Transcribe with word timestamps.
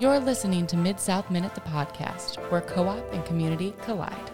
You're 0.00 0.18
listening 0.18 0.66
to 0.68 0.78
Mid 0.78 0.98
South 0.98 1.30
Minute, 1.30 1.54
the 1.54 1.60
podcast, 1.60 2.36
where 2.50 2.62
co 2.62 2.88
op 2.88 3.12
and 3.12 3.22
community 3.26 3.74
collide. 3.82 4.30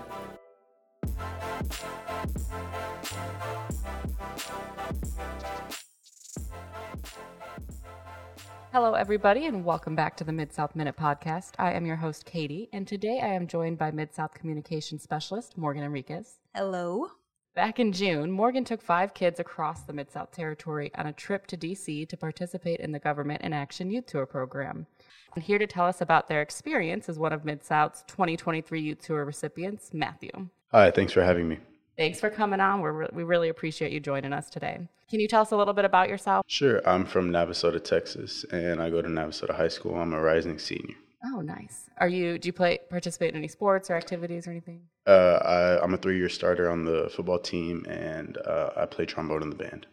Hello, 8.72 8.94
everybody, 8.94 9.46
and 9.46 9.64
welcome 9.64 9.96
back 9.96 10.16
to 10.18 10.22
the 10.22 10.30
Mid 10.30 10.52
South 10.52 10.76
Minute 10.76 10.96
podcast. 10.96 11.54
I 11.58 11.72
am 11.72 11.84
your 11.84 11.96
host, 11.96 12.24
Katie, 12.24 12.68
and 12.72 12.86
today 12.86 13.18
I 13.20 13.34
am 13.34 13.48
joined 13.48 13.76
by 13.76 13.90
Mid 13.90 14.14
South 14.14 14.34
Communications 14.34 15.02
Specialist 15.02 15.58
Morgan 15.58 15.82
Enriquez. 15.82 16.38
Hello. 16.54 17.08
Back 17.56 17.80
in 17.80 17.90
June, 17.90 18.30
Morgan 18.30 18.64
took 18.64 18.82
five 18.82 19.14
kids 19.14 19.40
across 19.40 19.80
the 19.80 19.94
Mid 19.94 20.12
South 20.12 20.30
Territory 20.30 20.92
on 20.94 21.06
a 21.06 21.12
trip 21.12 21.48
to 21.48 21.56
DC 21.56 22.08
to 22.08 22.16
participate 22.16 22.78
in 22.78 22.92
the 22.92 23.00
Government 23.00 23.42
in 23.42 23.52
Action 23.52 23.90
Youth 23.90 24.06
Tour 24.06 24.26
program. 24.26 24.86
And 25.34 25.44
here 25.44 25.58
to 25.58 25.66
tell 25.66 25.86
us 25.86 26.00
about 26.00 26.28
their 26.28 26.42
experience 26.42 27.08
is 27.08 27.18
one 27.18 27.32
of 27.32 27.44
Mid 27.44 27.64
South's 27.64 28.04
2023 28.06 28.80
Youth 28.80 29.02
Tour 29.02 29.24
recipients, 29.24 29.92
Matthew. 29.92 30.48
Hi, 30.72 30.90
thanks 30.90 31.12
for 31.12 31.22
having 31.22 31.48
me. 31.48 31.58
Thanks 31.96 32.20
for 32.20 32.30
coming 32.30 32.60
on. 32.60 32.80
We're 32.80 32.92
re- 32.92 33.08
we 33.12 33.24
really 33.24 33.48
appreciate 33.48 33.92
you 33.92 34.00
joining 34.00 34.32
us 34.32 34.50
today. 34.50 34.86
Can 35.08 35.20
you 35.20 35.28
tell 35.28 35.42
us 35.42 35.52
a 35.52 35.56
little 35.56 35.72
bit 35.74 35.84
about 35.84 36.08
yourself? 36.08 36.44
Sure, 36.48 36.86
I'm 36.86 37.06
from 37.06 37.30
Navasota, 37.30 37.82
Texas, 37.82 38.44
and 38.50 38.82
I 38.82 38.90
go 38.90 39.00
to 39.00 39.08
Navasota 39.08 39.54
High 39.54 39.68
School. 39.68 39.94
I'm 39.94 40.12
a 40.12 40.20
rising 40.20 40.58
senior. 40.58 40.96
Oh, 41.24 41.40
nice. 41.40 41.88
Are 41.98 42.08
you? 42.08 42.38
Do 42.38 42.48
you 42.48 42.52
play 42.52 42.78
participate 42.90 43.30
in 43.30 43.36
any 43.36 43.48
sports 43.48 43.90
or 43.90 43.94
activities 43.94 44.46
or 44.46 44.50
anything? 44.50 44.82
Uh, 45.06 45.38
I, 45.42 45.82
I'm 45.82 45.94
a 45.94 45.96
three-year 45.96 46.28
starter 46.28 46.70
on 46.70 46.84
the 46.84 47.10
football 47.14 47.38
team, 47.38 47.86
and 47.88 48.36
uh, 48.38 48.70
I 48.76 48.86
play 48.86 49.06
trombone 49.06 49.42
in 49.42 49.50
the 49.50 49.56
band. 49.56 49.86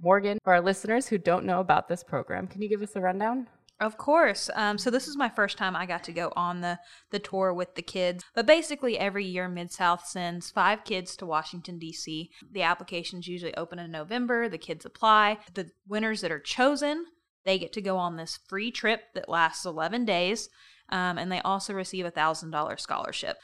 Morgan, 0.00 0.38
for 0.42 0.52
our 0.52 0.60
listeners 0.60 1.06
who 1.06 1.16
don't 1.16 1.44
know 1.46 1.60
about 1.60 1.88
this 1.88 2.02
program, 2.02 2.46
can 2.46 2.60
you 2.60 2.68
give 2.68 2.82
us 2.82 2.96
a 2.96 3.00
rundown? 3.00 3.48
Of 3.78 3.98
course. 3.98 4.48
Um, 4.54 4.78
so 4.78 4.90
this 4.90 5.06
is 5.06 5.16
my 5.18 5.28
first 5.28 5.58
time 5.58 5.76
I 5.76 5.84
got 5.84 6.02
to 6.04 6.12
go 6.12 6.32
on 6.34 6.62
the 6.62 6.78
the 7.10 7.18
tour 7.18 7.52
with 7.52 7.74
the 7.74 7.82
kids. 7.82 8.24
But 8.34 8.46
basically, 8.46 8.98
every 8.98 9.24
year 9.26 9.48
Mid 9.48 9.70
South 9.70 10.06
sends 10.06 10.50
five 10.50 10.84
kids 10.84 11.14
to 11.16 11.26
Washington 11.26 11.78
D.C. 11.78 12.30
The 12.50 12.62
applications 12.62 13.28
usually 13.28 13.54
open 13.54 13.78
in 13.78 13.90
November. 13.90 14.48
The 14.48 14.56
kids 14.56 14.86
apply. 14.86 15.38
The 15.52 15.70
winners 15.86 16.22
that 16.22 16.32
are 16.32 16.40
chosen, 16.40 17.04
they 17.44 17.58
get 17.58 17.72
to 17.74 17.82
go 17.82 17.98
on 17.98 18.16
this 18.16 18.38
free 18.48 18.70
trip 18.70 19.02
that 19.14 19.28
lasts 19.28 19.66
11 19.66 20.06
days, 20.06 20.48
um, 20.88 21.18
and 21.18 21.30
they 21.30 21.40
also 21.40 21.74
receive 21.74 22.06
a 22.06 22.10
thousand 22.10 22.52
dollar 22.52 22.78
scholarship. 22.78 23.36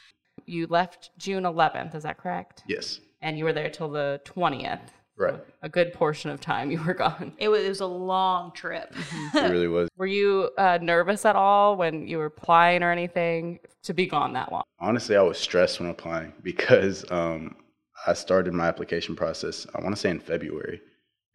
You 0.46 0.66
left 0.66 1.10
June 1.18 1.44
11th, 1.44 1.94
is 1.94 2.02
that 2.04 2.18
correct? 2.18 2.62
Yes, 2.66 3.00
And 3.20 3.38
you 3.38 3.44
were 3.44 3.52
there 3.52 3.70
till 3.70 3.90
the 3.90 4.20
20th. 4.24 4.80
Right. 5.16 5.40
A 5.62 5.68
good 5.68 5.92
portion 5.92 6.30
of 6.30 6.40
time 6.40 6.70
you 6.70 6.82
were 6.82 6.94
gone. 7.06 7.32
It 7.38 7.48
was, 7.48 7.62
it 7.62 7.68
was 7.68 7.80
a 7.80 7.86
long 7.86 8.52
trip. 8.52 8.94
It 9.34 9.50
really 9.50 9.68
was. 9.68 9.88
Were 9.96 10.06
you 10.06 10.50
uh, 10.58 10.78
nervous 10.80 11.24
at 11.24 11.36
all 11.36 11.76
when 11.76 12.06
you 12.06 12.18
were 12.18 12.26
applying 12.26 12.82
or 12.82 12.90
anything 12.90 13.60
to 13.84 13.94
be 13.94 14.06
gone 14.06 14.32
that 14.34 14.50
long? 14.50 14.62
Honestly, 14.80 15.16
I 15.16 15.22
was 15.22 15.38
stressed 15.38 15.80
when 15.80 15.90
applying 15.90 16.32
because 16.42 17.04
um, 17.10 17.56
I 18.06 18.14
started 18.14 18.52
my 18.52 18.68
application 18.68 19.16
process, 19.16 19.66
I 19.74 19.82
want 19.82 19.94
to 19.94 20.00
say 20.00 20.10
in 20.10 20.20
February, 20.20 20.80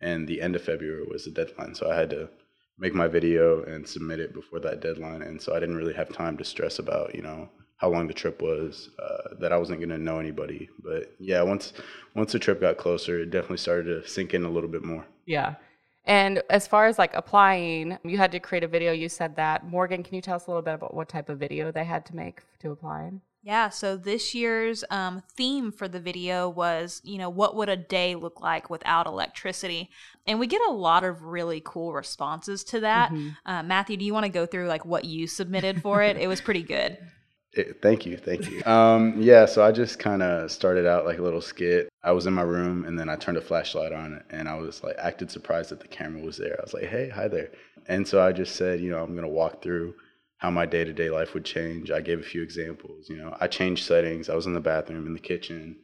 and 0.02 0.28
the 0.28 0.42
end 0.42 0.56
of 0.56 0.62
February 0.64 1.06
was 1.10 1.26
the 1.26 1.32
deadline. 1.32 1.74
So 1.76 1.90
I 1.90 1.96
had 1.96 2.10
to 2.12 2.30
make 2.78 2.94
my 2.94 3.08
video 3.08 3.64
and 3.64 3.88
submit 3.88 4.20
it 4.20 4.34
before 4.34 4.60
that 4.60 4.82
deadline. 4.82 5.22
And 5.22 5.42
so 5.42 5.56
I 5.56 5.60
didn't 5.60 5.78
really 5.78 5.94
have 5.94 6.14
time 6.14 6.38
to 6.38 6.44
stress 6.44 6.80
about, 6.80 7.16
you 7.16 7.22
know, 7.22 7.50
how 7.78 7.90
long 7.90 8.08
the 8.08 8.14
trip 8.14 8.42
was, 8.42 8.90
uh, 9.00 9.36
that 9.40 9.54
I 9.54 9.58
wasn't 9.58 9.80
going 9.80 9.90
to 9.90 9.98
know 9.98 10.20
anybody. 10.20 10.70
But 10.84 11.16
yeah, 11.20 11.42
once 11.44 11.74
once 12.16 12.32
the 12.32 12.40
trip 12.40 12.60
got 12.60 12.78
closer, 12.78 13.20
it 13.20 13.32
definitely 13.32 13.58
started 13.58 13.86
to 13.86 14.08
sink 14.08 14.34
in 14.34 14.44
a 14.44 14.50
little 14.50 14.70
bit 14.70 14.84
more. 14.84 15.06
Yeah. 15.26 15.56
And 16.06 16.42
as 16.50 16.66
far 16.68 16.88
as 16.88 16.98
like 16.98 17.14
applying, 17.14 17.98
you 18.04 18.18
had 18.18 18.32
to 18.32 18.40
create 18.40 18.64
a 18.64 18.68
video. 18.68 18.94
You 18.94 19.10
said 19.10 19.36
that. 19.36 19.68
Morgan, 19.68 20.04
can 20.04 20.16
you 20.16 20.22
tell 20.22 20.38
us 20.38 20.48
a 20.48 20.50
little 20.50 20.64
bit 20.64 20.74
about 20.74 20.94
what 20.94 21.10
type 21.10 21.30
of 21.30 21.38
video 21.38 21.72
they 21.72 21.84
had 21.84 22.06
to 22.08 22.16
make 22.16 22.42
to 22.60 22.72
apply? 22.72 23.12
Yeah, 23.44 23.70
so 23.70 23.96
this 23.96 24.34
year's 24.36 24.84
um, 24.90 25.24
theme 25.36 25.72
for 25.72 25.88
the 25.88 26.02
video 26.02 26.50
was, 26.50 27.02
you 27.06 27.18
know, 27.18 27.30
what 27.30 27.56
would 27.56 27.70
a 27.70 27.78
day 27.78 28.16
look 28.16 28.42
like 28.42 28.70
without 28.70 29.06
electricity? 29.06 29.90
And 30.26 30.38
we 30.38 30.48
get 30.48 30.62
a 30.68 30.72
lot 30.72 31.06
of 31.06 31.24
really 31.24 31.62
cool 31.64 31.94
responses 31.94 32.64
to 32.66 32.82
that. 32.82 33.14
Uh, 33.46 33.64
Matthew, 33.64 33.96
do 33.96 34.04
you 34.04 34.14
want 34.14 34.26
to 34.26 34.32
go 34.32 34.46
through 34.46 34.68
like 34.68 34.86
what 34.86 35.06
you 35.06 35.28
submitted 35.28 35.82
for 35.82 36.04
it? 36.04 36.18
it 36.18 36.28
was 36.28 36.42
pretty 36.42 36.64
good. 36.64 36.98
Eh, 37.58 37.64
thank 37.82 38.06
you, 38.06 38.18
thank 38.18 38.50
you. 38.50 38.62
Um, 38.78 39.16
yeah, 39.20 39.46
so 39.46 39.64
I 39.64 39.72
just 39.72 39.98
kind 39.98 40.22
of 40.22 40.52
started 40.52 40.86
out 40.86 41.06
like 41.06 41.18
a 41.20 41.22
little 41.22 41.42
skit. 41.42 41.90
I 42.04 42.12
was 42.12 42.26
in 42.26 42.34
my 42.34 42.42
room 42.44 42.86
and 42.86 43.00
then 43.00 43.10
I 43.10 43.16
turned 43.16 43.38
a 43.38 43.42
flashlight 43.42 43.92
on 43.92 44.24
and 44.30 44.48
I 44.48 44.56
was 44.56 44.84
like 44.84 44.96
acted 45.00 45.32
surprised 45.32 45.72
that 45.72 45.80
the 45.80 45.88
camera 45.88 46.22
was 46.22 46.38
there. 46.38 46.58
I 46.60 46.64
was 46.64 46.74
like, 46.74 46.86
"Hey, 46.86 47.10
hi 47.10 47.28
there," 47.28 47.50
and 47.88 48.08
so 48.08 48.22
I 48.22 48.32
just 48.32 48.56
said, 48.56 48.82
you 48.82 48.90
know, 48.92 49.04
I'm 49.04 49.16
gonna 49.16 49.28
walk 49.28 49.62
through 49.62 49.96
how 50.38 50.52
my 50.52 50.66
day 50.66 50.84
to 50.84 50.94
day 50.94 51.10
life 51.10 51.34
would 51.34 51.46
change. 51.46 51.92
I 51.92 52.02
gave 52.02 52.20
a 52.20 52.24
few 52.24 52.44
examples. 52.44 53.10
You 53.10 53.18
know, 53.18 53.36
I 53.40 53.48
changed 53.48 53.86
settings. 53.86 54.30
I 54.30 54.36
was 54.36 54.46
in 54.46 54.54
the 54.54 54.60
bathroom, 54.60 55.08
in 55.08 55.14
the 55.14 55.20
kitchen. 55.20 55.78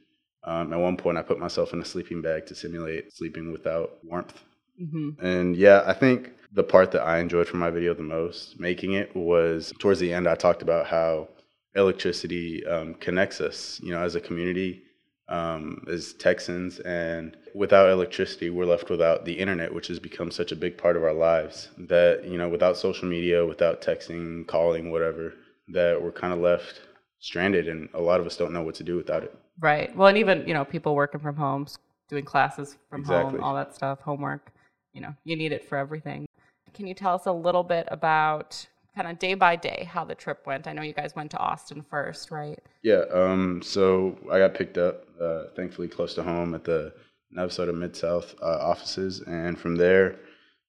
Um, 0.43 0.73
at 0.73 0.79
one 0.79 0.97
point, 0.97 1.17
I 1.17 1.21
put 1.21 1.39
myself 1.39 1.73
in 1.73 1.81
a 1.81 1.85
sleeping 1.85 2.21
bag 2.21 2.45
to 2.47 2.55
simulate 2.55 3.13
sleeping 3.13 3.51
without 3.51 3.97
warmth. 4.03 4.43
Mm-hmm. 4.81 5.25
And 5.25 5.55
yeah, 5.55 5.83
I 5.85 5.93
think 5.93 6.31
the 6.51 6.63
part 6.63 6.91
that 6.91 7.01
I 7.01 7.19
enjoyed 7.19 7.47
from 7.47 7.59
my 7.59 7.69
video 7.69 7.93
the 7.93 8.03
most, 8.03 8.59
making 8.59 8.93
it, 8.93 9.15
was 9.15 9.73
towards 9.79 9.99
the 9.99 10.13
end. 10.13 10.27
I 10.27 10.35
talked 10.35 10.61
about 10.61 10.85
how 10.85 11.29
electricity 11.75 12.65
um, 12.65 12.95
connects 12.95 13.41
us, 13.41 13.79
you 13.83 13.91
know, 13.91 14.01
as 14.01 14.15
a 14.15 14.21
community, 14.21 14.83
um, 15.29 15.83
as 15.89 16.13
Texans, 16.13 16.79
and 16.79 17.37
without 17.55 17.89
electricity, 17.89 18.49
we're 18.49 18.65
left 18.65 18.89
without 18.89 19.25
the 19.25 19.33
internet, 19.33 19.73
which 19.73 19.87
has 19.87 19.99
become 19.99 20.31
such 20.31 20.51
a 20.51 20.55
big 20.55 20.77
part 20.77 20.97
of 20.97 21.03
our 21.03 21.13
lives. 21.13 21.69
That 21.77 22.25
you 22.25 22.37
know, 22.37 22.49
without 22.49 22.77
social 22.77 23.07
media, 23.07 23.45
without 23.45 23.81
texting, 23.81 24.45
calling, 24.47 24.91
whatever, 24.91 25.33
that 25.69 26.01
we're 26.01 26.11
kind 26.11 26.33
of 26.33 26.39
left 26.39 26.81
stranded, 27.19 27.67
and 27.67 27.89
a 27.93 28.01
lot 28.01 28.19
of 28.19 28.25
us 28.25 28.35
don't 28.37 28.51
know 28.51 28.63
what 28.63 28.75
to 28.75 28.83
do 28.83 28.97
without 28.97 29.23
it. 29.23 29.33
Right. 29.59 29.95
Well, 29.95 30.07
and 30.09 30.17
even, 30.17 30.45
you 30.47 30.53
know, 30.53 30.65
people 30.65 30.93
working 30.93 31.21
from 31.21 31.35
home, 31.35 31.67
doing 32.09 32.25
classes 32.25 32.77
from 32.89 33.01
Exactly. 33.01 33.39
home, 33.39 33.43
all 33.43 33.55
that 33.55 33.73
stuff, 33.73 33.99
homework, 34.01 34.51
you 34.93 35.01
know, 35.01 35.13
you 35.23 35.35
need 35.35 35.51
it 35.51 35.67
for 35.67 35.77
everything. 35.77 36.25
Can 36.73 36.87
you 36.87 36.93
tell 36.93 37.15
us 37.15 37.27
a 37.27 37.31
little 37.31 37.63
bit 37.63 37.87
about 37.91 38.67
kind 38.95 39.07
of 39.07 39.19
day 39.19 39.33
by 39.33 39.55
day 39.55 39.87
how 39.91 40.03
the 40.05 40.15
trip 40.15 40.45
went? 40.45 40.67
I 40.67 40.73
know 40.73 40.81
you 40.83 40.93
guys 40.93 41.15
went 41.15 41.31
to 41.31 41.37
Austin 41.39 41.83
first, 41.89 42.31
right? 42.31 42.59
Yeah, 42.83 43.03
um, 43.13 43.61
so 43.63 44.17
I 44.31 44.39
got 44.39 44.53
picked 44.53 44.77
up, 44.77 45.05
uh, 45.21 45.45
thankfully 45.55 45.87
close 45.87 46.13
to 46.15 46.23
home 46.23 46.53
at 46.55 46.63
the 46.63 46.93
Navasota 47.35 47.73
Mid 47.75 47.95
South 47.95 48.35
uh, 48.41 48.57
offices, 48.59 49.21
and 49.21 49.57
from 49.59 49.75
there, 49.75 50.17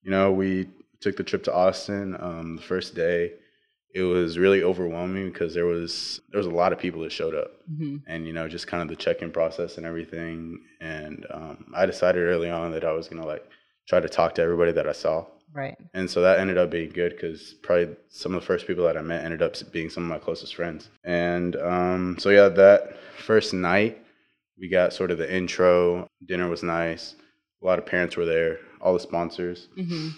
you 0.03 0.11
know, 0.11 0.33
we 0.33 0.69
took 1.01 1.17
the 1.17 1.23
trip 1.25 1.45
to 1.45 1.53
Austin. 1.55 2.17
Um, 2.19 2.57
the 2.57 2.63
first 2.63 2.95
day, 2.95 3.33
it 3.95 4.03
was 4.03 4.39
really 4.39 4.63
overwhelming 4.63 5.31
because 5.31 5.53
there 5.55 5.67
was 5.67 6.21
there 6.31 6.39
was 6.39 6.47
a 6.47 6.51
lot 6.51 6.73
of 6.73 6.79
people 6.79 7.03
that 7.03 7.13
showed 7.13 7.35
up, 7.35 7.51
Mm-hmm. 7.71 7.97
and 8.07 8.27
you 8.27 8.33
know, 8.33 8.49
just 8.49 8.67
kind 8.67 8.83
of 8.83 8.89
the 8.89 8.97
check-in 8.97 9.31
process 9.31 9.77
and 9.77 9.87
everything. 9.87 10.61
And 10.81 11.27
um, 11.31 11.73
I 11.77 11.87
decided 11.87 12.23
early 12.23 12.51
on 12.51 12.73
that 12.73 12.85
I 12.85 12.93
was 12.93 13.09
gonna 13.09 13.27
like 13.27 13.45
try 13.87 14.01
to 14.01 14.09
talk 14.09 14.35
to 14.37 14.43
everybody 14.43 14.73
that 14.73 14.89
I 14.89 14.93
saw. 14.93 15.27
Right. 15.55 15.79
And 15.95 16.11
so 16.11 16.21
that 16.21 16.41
ended 16.41 16.59
up 16.59 16.71
being 16.71 16.91
good 16.91 17.13
because 17.13 17.55
probably 17.63 17.95
some 18.09 18.35
of 18.35 18.41
the 18.41 18.47
first 18.47 18.67
people 18.67 18.85
that 18.85 18.97
I 18.97 19.03
met 19.03 19.25
ended 19.25 19.41
up 19.41 19.55
being 19.71 19.89
some 19.89 20.03
of 20.03 20.09
my 20.09 20.19
closest 20.19 20.57
friends. 20.57 20.91
And 21.05 21.55
um, 21.57 22.17
so, 22.19 22.31
yeah, 22.31 22.49
that 22.49 22.97
first 23.19 23.55
night, 23.55 24.05
we 24.59 24.69
got 24.69 24.93
sort 24.93 25.13
of 25.13 25.19
the 25.19 25.33
intro. 25.33 26.09
Dinner 26.27 26.49
was 26.49 26.65
nice. 26.65 27.15
A 27.63 27.67
lot 27.67 27.79
of 27.79 27.87
parents 27.87 28.17
were 28.17 28.25
there, 28.25 28.59
all 28.81 28.95
the 28.95 29.01
sponsors. 29.01 29.69
Mm-hmm. 29.79 30.09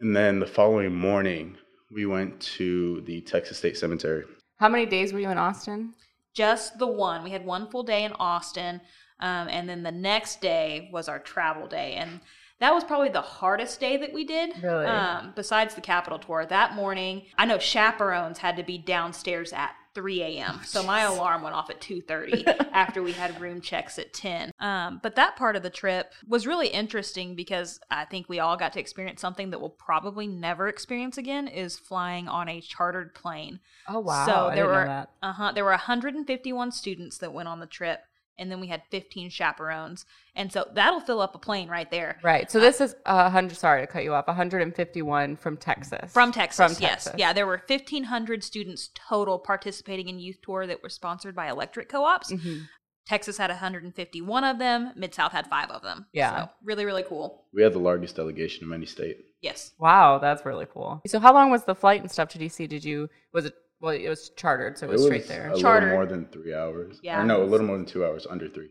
And 0.00 0.14
then 0.14 0.38
the 0.38 0.46
following 0.46 0.94
morning, 0.94 1.56
we 1.90 2.04
went 2.04 2.38
to 2.40 3.00
the 3.06 3.22
Texas 3.22 3.56
State 3.56 3.78
Cemetery. 3.78 4.24
How 4.58 4.68
many 4.68 4.84
days 4.84 5.12
were 5.12 5.20
you 5.20 5.30
in 5.30 5.38
Austin? 5.38 5.94
Just 6.34 6.78
the 6.78 6.86
one. 6.86 7.24
We 7.24 7.30
had 7.30 7.44
one 7.44 7.70
full 7.70 7.82
day 7.82 8.04
in 8.04 8.12
Austin, 8.12 8.80
um, 9.20 9.48
and 9.48 9.68
then 9.68 9.82
the 9.82 9.90
next 9.90 10.40
day 10.40 10.90
was 10.92 11.08
our 11.08 11.18
travel 11.18 11.66
day, 11.66 11.94
and 11.94 12.20
that 12.60 12.74
was 12.74 12.84
probably 12.84 13.08
the 13.08 13.20
hardest 13.20 13.80
day 13.80 13.96
that 13.98 14.12
we 14.12 14.24
did. 14.24 14.62
Really? 14.62 14.86
Um, 14.86 15.32
besides 15.34 15.74
the 15.74 15.80
Capitol 15.80 16.18
tour, 16.18 16.44
that 16.46 16.74
morning, 16.74 17.22
I 17.36 17.44
know 17.46 17.58
chaperones 17.58 18.38
had 18.38 18.56
to 18.56 18.62
be 18.62 18.78
downstairs 18.78 19.52
at 19.52 19.74
3 19.94 20.22
a.m. 20.22 20.60
So 20.64 20.84
my 20.84 21.00
alarm 21.00 21.42
went 21.42 21.56
off 21.56 21.70
at 21.70 21.80
2:30 21.80 22.68
after 22.72 23.02
we 23.02 23.10
had 23.10 23.40
room 23.40 23.60
checks 23.60 23.98
at 23.98 24.12
10. 24.12 24.52
Um, 24.60 25.00
but 25.02 25.16
that 25.16 25.34
part 25.34 25.56
of 25.56 25.64
the 25.64 25.70
trip 25.70 26.12
was 26.26 26.46
really 26.46 26.68
interesting 26.68 27.34
because 27.34 27.80
I 27.90 28.04
think 28.04 28.28
we 28.28 28.38
all 28.38 28.56
got 28.56 28.72
to 28.74 28.80
experience 28.80 29.20
something 29.20 29.50
that 29.50 29.60
we'll 29.60 29.70
probably 29.70 30.28
never 30.28 30.68
experience 30.68 31.18
again: 31.18 31.48
is 31.48 31.76
flying 31.76 32.28
on 32.28 32.48
a 32.48 32.60
chartered 32.60 33.12
plane. 33.12 33.58
Oh, 33.88 33.98
wow. 33.98 34.26
So 34.26 34.32
I 34.48 34.54
there 34.54 34.66
were 34.66 35.06
uh 35.22 35.32
huh 35.32 35.52
there 35.52 35.64
were 35.64 35.70
151 35.70 36.70
students 36.70 37.18
that 37.18 37.32
went 37.32 37.48
on 37.48 37.58
the 37.58 37.66
trip, 37.66 38.02
and 38.38 38.50
then 38.50 38.60
we 38.60 38.68
had 38.68 38.82
15 38.90 39.30
chaperones, 39.30 40.06
and 40.34 40.52
so 40.52 40.66
that'll 40.74 41.00
fill 41.00 41.20
up 41.20 41.34
a 41.34 41.38
plane 41.38 41.68
right 41.68 41.90
there. 41.90 42.18
Right. 42.22 42.50
So 42.50 42.60
this 42.60 42.80
is 42.80 42.94
a 43.06 43.24
100, 43.24 43.56
sorry 43.56 43.80
to 43.82 43.86
cut 43.86 44.04
you 44.04 44.14
off, 44.14 44.26
151 44.26 45.36
from 45.36 45.56
Texas. 45.56 46.12
From 46.12 46.32
Texas, 46.32 46.74
From 46.74 46.82
yes. 46.82 47.04
Texas. 47.04 47.14
Yeah, 47.18 47.32
there 47.32 47.46
were 47.46 47.62
1,500 47.66 48.44
students 48.44 48.90
total 48.94 49.38
participating 49.38 50.08
in 50.08 50.18
Youth 50.18 50.38
Tour 50.42 50.66
that 50.66 50.82
were 50.82 50.88
sponsored 50.88 51.34
by 51.34 51.48
electric 51.48 51.88
co 51.88 52.04
ops. 52.04 52.32
Mhm. 52.32 52.66
Texas 53.06 53.38
had 53.38 53.48
151 53.50 54.44
of 54.44 54.58
them, 54.58 54.92
Mid 54.94 55.14
South 55.14 55.32
had 55.32 55.46
five 55.46 55.70
of 55.70 55.82
them. 55.82 56.06
Yeah. 56.12 56.44
So 56.44 56.50
really, 56.62 56.84
really 56.84 57.02
cool. 57.02 57.46
We 57.54 57.62
had 57.62 57.72
the 57.72 57.78
largest 57.78 58.16
delegation 58.16 58.66
of 58.66 58.72
any 58.72 58.84
state. 58.84 59.16
Yes. 59.40 59.72
Wow, 59.78 60.18
that's 60.18 60.44
really 60.44 60.66
cool. 60.66 61.00
So 61.06 61.18
how 61.18 61.32
long 61.32 61.50
was 61.50 61.64
the 61.64 61.74
flight 61.74 62.02
and 62.02 62.10
stuff 62.10 62.28
to 62.30 62.38
DC? 62.38 62.68
Did 62.68 62.84
you 62.84 63.08
was 63.32 63.46
it 63.46 63.54
well 63.80 63.92
it 63.92 64.08
was 64.08 64.30
chartered, 64.30 64.78
so 64.78 64.86
it 64.86 64.92
was, 64.92 65.04
straight 65.04 65.28
there. 65.28 65.52
a 65.52 65.58
Chartered. 65.58 65.84
little 65.90 65.96
more 65.98 66.06
than 66.06 66.26
three 66.26 66.54
hours. 66.54 67.00
Yeah. 67.02 67.20
Or 67.22 67.24
no, 67.24 67.42
a 67.42 67.44
little 67.44 67.66
more 67.66 67.76
than 67.76 67.86
two 67.86 68.04
hours, 68.04 68.26
under 68.28 68.48
three. 68.48 68.70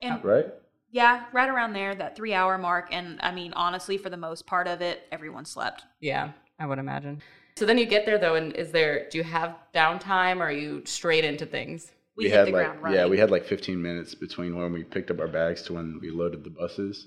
And 0.00 0.24
Right? 0.24 0.46
yeah, 0.90 1.24
right 1.32 1.48
around 1.48 1.72
there, 1.74 1.94
that 1.94 2.16
three 2.16 2.34
hour 2.34 2.58
mark. 2.58 2.88
And 2.90 3.18
I 3.22 3.32
mean, 3.32 3.52
honestly, 3.54 3.96
for 3.98 4.10
the 4.10 4.16
most 4.16 4.46
part 4.46 4.66
of 4.68 4.80
it, 4.80 5.02
everyone 5.12 5.44
slept. 5.44 5.84
Yeah, 6.00 6.32
I 6.58 6.66
would 6.66 6.78
imagine. 6.78 7.22
So 7.56 7.66
then 7.66 7.76
you 7.78 7.86
get 7.86 8.06
there 8.06 8.18
though, 8.18 8.34
and 8.36 8.52
is 8.54 8.72
there 8.72 9.08
do 9.10 9.18
you 9.18 9.24
have 9.24 9.56
downtime 9.74 10.38
or 10.38 10.44
are 10.44 10.52
you 10.52 10.82
straight 10.86 11.24
into 11.24 11.44
things? 11.46 11.92
We, 12.16 12.24
hit 12.24 12.32
had 12.34 12.46
the 12.48 12.52
like 12.52 12.64
ground 12.66 12.82
running. 12.82 12.98
yeah, 12.98 13.06
we 13.06 13.16
had 13.18 13.30
like 13.30 13.44
15 13.46 13.80
minutes 13.80 14.14
between 14.14 14.54
when 14.56 14.70
we 14.72 14.84
picked 14.84 15.10
up 15.10 15.18
our 15.20 15.28
bags 15.28 15.62
to 15.62 15.72
when 15.74 15.98
we 16.00 16.10
loaded 16.10 16.44
the 16.44 16.50
buses, 16.50 17.06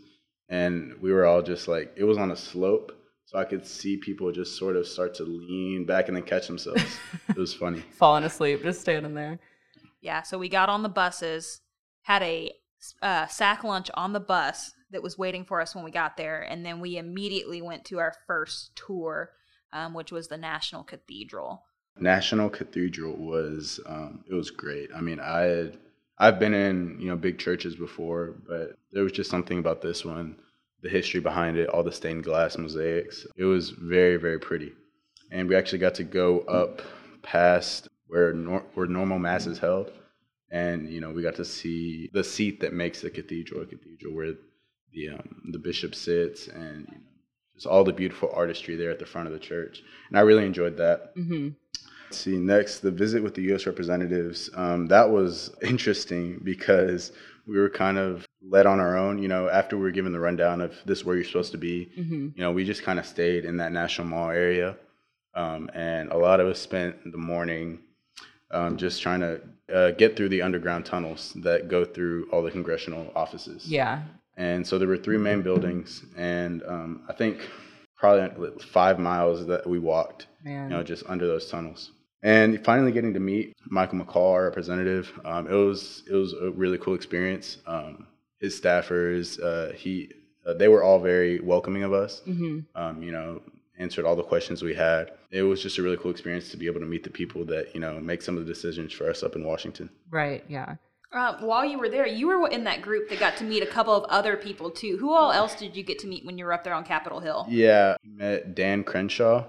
and 0.49 0.93
we 1.01 1.11
were 1.11 1.25
all 1.25 1.41
just 1.43 1.67
like 1.67 1.91
it 1.95 2.03
was 2.05 2.17
on 2.17 2.31
a 2.31 2.35
slope, 2.35 2.91
so 3.35 3.41
I 3.41 3.43
could 3.43 3.67
see 3.67 3.97
people 3.97 4.31
just 4.31 4.57
sort 4.57 4.77
of 4.77 4.87
start 4.87 5.13
to 5.15 5.23
lean 5.23 5.85
back 5.85 6.07
and 6.07 6.15
then 6.15 6.23
catch 6.23 6.47
themselves. 6.47 6.85
it 7.27 7.35
was 7.35 7.53
funny. 7.53 7.83
Falling 7.91 8.23
asleep, 8.23 8.63
just 8.63 8.79
standing 8.79 9.13
there. 9.13 9.39
Yeah, 9.99 10.21
so 10.21 10.37
we 10.37 10.47
got 10.47 10.69
on 10.69 10.83
the 10.83 10.89
buses, 10.89 11.59
had 12.03 12.23
a 12.23 12.53
uh, 13.01 13.27
sack 13.27 13.65
lunch 13.65 13.91
on 13.95 14.13
the 14.13 14.21
bus 14.21 14.71
that 14.91 15.03
was 15.03 15.17
waiting 15.17 15.43
for 15.43 15.59
us 15.59 15.75
when 15.75 15.83
we 15.83 15.91
got 15.91 16.15
there, 16.15 16.43
and 16.43 16.65
then 16.65 16.79
we 16.79 16.97
immediately 16.97 17.61
went 17.61 17.83
to 17.85 17.99
our 17.99 18.13
first 18.25 18.73
tour, 18.75 19.31
um, 19.73 19.93
which 19.93 20.13
was 20.13 20.29
the 20.29 20.37
National 20.37 20.83
Cathedral. 20.83 21.63
National 21.99 22.49
Cathedral 22.49 23.17
was 23.17 23.81
um, 23.85 24.23
it 24.29 24.33
was 24.33 24.49
great. 24.49 24.89
I 24.95 25.01
mean, 25.01 25.19
I 25.19 25.71
I've 26.17 26.39
been 26.39 26.53
in 26.53 27.01
you 27.01 27.09
know 27.09 27.17
big 27.17 27.37
churches 27.37 27.75
before, 27.75 28.35
but 28.47 28.77
there 28.93 29.03
was 29.03 29.11
just 29.11 29.29
something 29.29 29.59
about 29.59 29.81
this 29.81 30.05
one, 30.05 30.37
the 30.81 30.89
history 30.89 31.19
behind 31.19 31.57
it, 31.57 31.69
all 31.69 31.83
the 31.83 31.91
stained 31.91 32.23
glass 32.23 32.57
mosaics. 32.57 33.25
It 33.35 33.45
was 33.45 33.71
very 33.71 34.17
very 34.17 34.39
pretty, 34.39 34.73
and 35.31 35.47
we 35.49 35.55
actually 35.55 35.79
got 35.79 35.95
to 35.95 36.03
go 36.03 36.39
up 36.41 36.81
past 37.21 37.87
where 38.07 38.33
nor- 38.33 38.65
where 38.75 38.87
normal 38.87 39.19
mass 39.19 39.47
is 39.47 39.59
held, 39.59 39.91
and 40.51 40.89
you 40.89 41.01
know 41.01 41.11
we 41.11 41.21
got 41.21 41.35
to 41.35 41.45
see 41.45 42.09
the 42.13 42.23
seat 42.23 42.59
that 42.61 42.73
makes 42.73 43.01
the 43.01 43.09
cathedral 43.09 43.61
a 43.61 43.65
cathedral, 43.65 44.13
where 44.13 44.33
the 44.93 45.09
um, 45.09 45.41
the 45.51 45.59
bishop 45.59 45.95
sits, 45.95 46.47
and 46.47 46.87
you 46.91 46.97
know, 46.97 47.03
just 47.55 47.65
all 47.65 47.83
the 47.83 47.93
beautiful 47.93 48.29
artistry 48.33 48.75
there 48.75 48.91
at 48.91 48.99
the 48.99 49.05
front 49.05 49.27
of 49.27 49.33
the 49.33 49.39
church, 49.39 49.81
and 50.09 50.17
I 50.17 50.21
really 50.21 50.45
enjoyed 50.45 50.77
that. 50.77 51.11
hmm 51.15 51.49
see 52.11 52.37
next 52.37 52.79
the 52.79 52.91
visit 52.91 53.21
with 53.21 53.33
the 53.33 53.41
U.S. 53.43 53.65
representatives. 53.65 54.49
Um, 54.53 54.87
that 54.87 55.09
was 55.09 55.53
interesting 55.61 56.39
because 56.43 57.11
we 57.47 57.57
were 57.57 57.69
kind 57.69 57.97
of 57.97 58.25
led 58.41 58.65
on 58.65 58.79
our 58.79 58.97
own. 58.97 59.21
You 59.21 59.27
know, 59.27 59.49
after 59.49 59.77
we 59.77 59.83
were 59.83 59.91
given 59.91 60.11
the 60.11 60.19
rundown 60.19 60.61
of 60.61 60.73
this 60.85 60.99
is 60.99 61.05
where 61.05 61.15
you're 61.15 61.25
supposed 61.25 61.51
to 61.51 61.57
be. 61.57 61.85
hmm 61.95 62.29
You 62.35 62.41
know, 62.43 62.51
we 62.51 62.65
just 62.65 62.83
kind 62.83 62.99
of 62.99 63.05
stayed 63.05 63.45
in 63.45 63.57
that 63.57 63.71
National 63.71 64.07
Mall 64.07 64.29
area, 64.29 64.77
um, 65.33 65.69
and 65.73 66.11
a 66.11 66.17
lot 66.17 66.39
of 66.39 66.47
us 66.47 66.59
spent 66.59 67.11
the 67.11 67.17
morning 67.17 67.79
um, 68.51 68.77
just 68.77 69.01
trying 69.01 69.19
to 69.21 69.41
uh, 69.73 69.91
get 69.91 70.15
through 70.15 70.29
the 70.29 70.41
underground 70.41 70.85
tunnels 70.85 71.33
that 71.37 71.67
go 71.67 71.83
through 71.83 72.29
all 72.31 72.43
the 72.43 72.51
congressional 72.51 73.11
offices. 73.15 73.69
Yeah. 73.69 74.03
And 74.37 74.65
so 74.67 74.77
there 74.77 74.87
were 74.87 74.97
three 74.97 75.17
main 75.17 75.41
buildings, 75.41 76.03
and 76.17 76.61
um, 76.67 77.03
I 77.09 77.13
think 77.13 77.47
probably 77.95 78.49
five 78.61 78.99
miles 78.99 79.45
that 79.47 79.65
we 79.65 79.79
walked 79.79 80.27
Man. 80.43 80.69
you 80.69 80.75
know, 80.75 80.83
just 80.83 81.03
under 81.07 81.25
those 81.25 81.49
tunnels. 81.49 81.91
And 82.25 82.65
finally 82.65 82.91
getting 82.91 83.13
to 83.13 83.19
meet 83.19 83.55
Michael 83.67 83.99
McCaul, 83.99 84.31
our 84.31 84.45
representative, 84.45 85.13
um, 85.23 85.45
it 85.47 85.53
was 85.53 86.01
it 86.09 86.15
was 86.15 86.33
a 86.33 86.49
really 86.49 86.79
cool 86.79 86.95
experience. 86.95 87.57
Um, 87.67 88.07
his 88.39 88.59
staffers, 88.59 89.39
uh, 89.41 89.73
he, 89.73 90.11
uh, 90.45 90.55
they 90.55 90.67
were 90.67 90.81
all 90.83 90.99
very 90.99 91.39
welcoming 91.39 91.83
of 91.83 91.93
us. 91.93 92.21
hmm 92.25 92.61
Um, 92.73 93.03
you 93.03 93.11
know, 93.11 93.43
answered 93.77 94.05
all 94.05 94.15
the 94.15 94.23
questions 94.23 94.63
we 94.63 94.73
had. 94.73 95.11
It 95.29 95.43
was 95.43 95.61
just 95.61 95.77
a 95.77 95.83
really 95.83 95.97
cool 95.97 96.09
experience 96.09 96.49
to 96.49 96.57
be 96.57 96.65
able 96.65 96.79
to 96.79 96.87
meet 96.87 97.03
the 97.03 97.11
people 97.11 97.45
that 97.45 97.75
you 97.75 97.79
know 97.79 97.99
make 97.99 98.23
some 98.23 98.37
of 98.37 98.45
the 98.47 98.51
decisions 98.51 98.91
for 98.91 99.07
us 99.07 99.21
up 99.21 99.35
in 99.35 99.43
Washington. 99.43 99.91
Right. 100.09 100.43
Yeah. 100.47 100.77
Uh, 101.13 101.37
while 101.41 101.63
you 101.63 101.77
were 101.77 101.89
there, 101.89 102.07
you 102.07 102.27
were 102.27 102.49
in 102.49 102.63
that 102.63 102.81
group 102.81 103.07
that 103.09 103.19
got 103.19 103.37
to 103.37 103.43
meet 103.43 103.61
a 103.61 103.67
couple 103.67 103.93
of 103.93 104.03
other 104.09 104.35
people 104.35 104.71
too. 104.71 104.97
Who 104.97 105.13
all 105.13 105.31
else 105.31 105.53
did 105.53 105.75
you 105.75 105.83
get 105.83 105.99
to 105.99 106.07
meet 106.07 106.25
when 106.25 106.39
you 106.39 106.45
were 106.45 106.53
up 106.53 106.63
there 106.63 106.73
on 106.73 106.83
Capitol 106.83 107.19
Hill? 107.19 107.45
Yeah, 107.47 107.95
met 108.03 108.55
Dan 108.55 108.83
Crenshaw. 108.83 109.45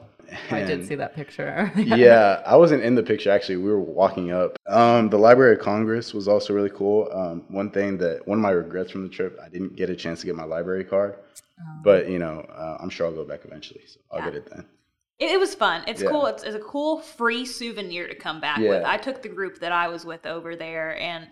I 0.51 0.61
did 0.61 0.71
and- 0.71 0.87
see 0.89 0.95
that 0.97 1.15
picture. 1.15 1.71
yeah, 1.77 2.43
I 2.47 2.57
wasn't 2.57 2.83
in 2.83 2.95
the 2.95 3.03
picture 3.03 3.31
actually. 3.31 3.57
We 3.59 3.71
were 3.71 3.81
walking 3.81 4.33
up. 4.33 4.57
Um, 4.69 5.09
the 5.09 5.19
Library 5.19 5.55
of 5.57 5.61
Congress 5.61 6.13
was 6.15 6.29
also 6.29 6.53
really 6.55 6.71
cool. 6.71 7.09
Um, 7.13 7.45
one 7.49 7.71
thing 7.71 7.99
that 7.99 8.27
one 8.27 8.39
of 8.39 8.43
my 8.43 8.51
regrets 8.51 8.91
from 8.91 9.03
the 9.03 9.09
trip, 9.09 9.39
I 9.45 9.49
didn't 9.49 9.77
get 9.77 9.91
a 9.91 9.97
chance 9.97 10.21
to 10.21 10.27
get 10.27 10.35
my 10.37 10.45
library 10.45 10.85
card, 10.85 11.17
Um, 11.61 11.83
but 11.83 12.09
you 12.09 12.19
know, 12.19 12.41
uh, 12.55 12.79
I'm 12.81 12.91
sure 12.91 13.07
I'll 13.07 13.15
go 13.15 13.25
back 13.25 13.41
eventually, 13.45 13.83
so 13.87 14.01
I'll 14.11 14.19
Yeah. 14.21 14.25
get 14.27 14.35
it 14.37 14.51
then. 14.51 14.65
It, 15.19 15.31
it 15.33 15.41
was 15.41 15.55
fun. 15.55 15.83
It's 15.87 16.03
Yeah. 16.03 16.11
cool. 16.11 16.27
It's, 16.27 16.43
it's 16.43 16.57
a 16.57 16.61
cool 16.61 17.01
free 17.01 17.47
souvenir 17.47 18.07
to 18.09 18.15
come 18.15 18.41
back 18.41 18.59
Yeah. 18.59 18.71
with. 18.71 18.85
I 18.85 18.97
took 18.99 19.23
the 19.23 19.29
group 19.31 19.61
that 19.61 19.73
I 19.73 19.89
was 19.89 20.05
with 20.05 20.27
over 20.27 20.57
there, 20.57 20.99
and 20.99 21.29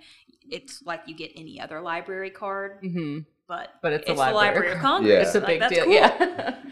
it's 0.51 0.83
like 0.85 1.01
you 1.07 1.15
get 1.17 1.33
any 1.37 1.61
other 1.61 1.81
library 1.81 2.31
card, 2.31 2.79
hmm 2.81 3.19
but 3.47 3.75
But 3.83 3.93
it's 3.93 4.09
a 4.09 4.15
the 4.15 4.19
library 4.19 4.47
Library 4.47 4.73
of. 4.73 4.79
Congress. 4.91 5.11
Yeah. 5.13 5.21
It's 5.21 5.35
a 5.35 5.39
Like, 5.41 5.47
big 5.49 5.61
that's 5.61 5.75
deal. 5.75 5.85
cool. 5.85 5.93
Yeah. 5.93 6.57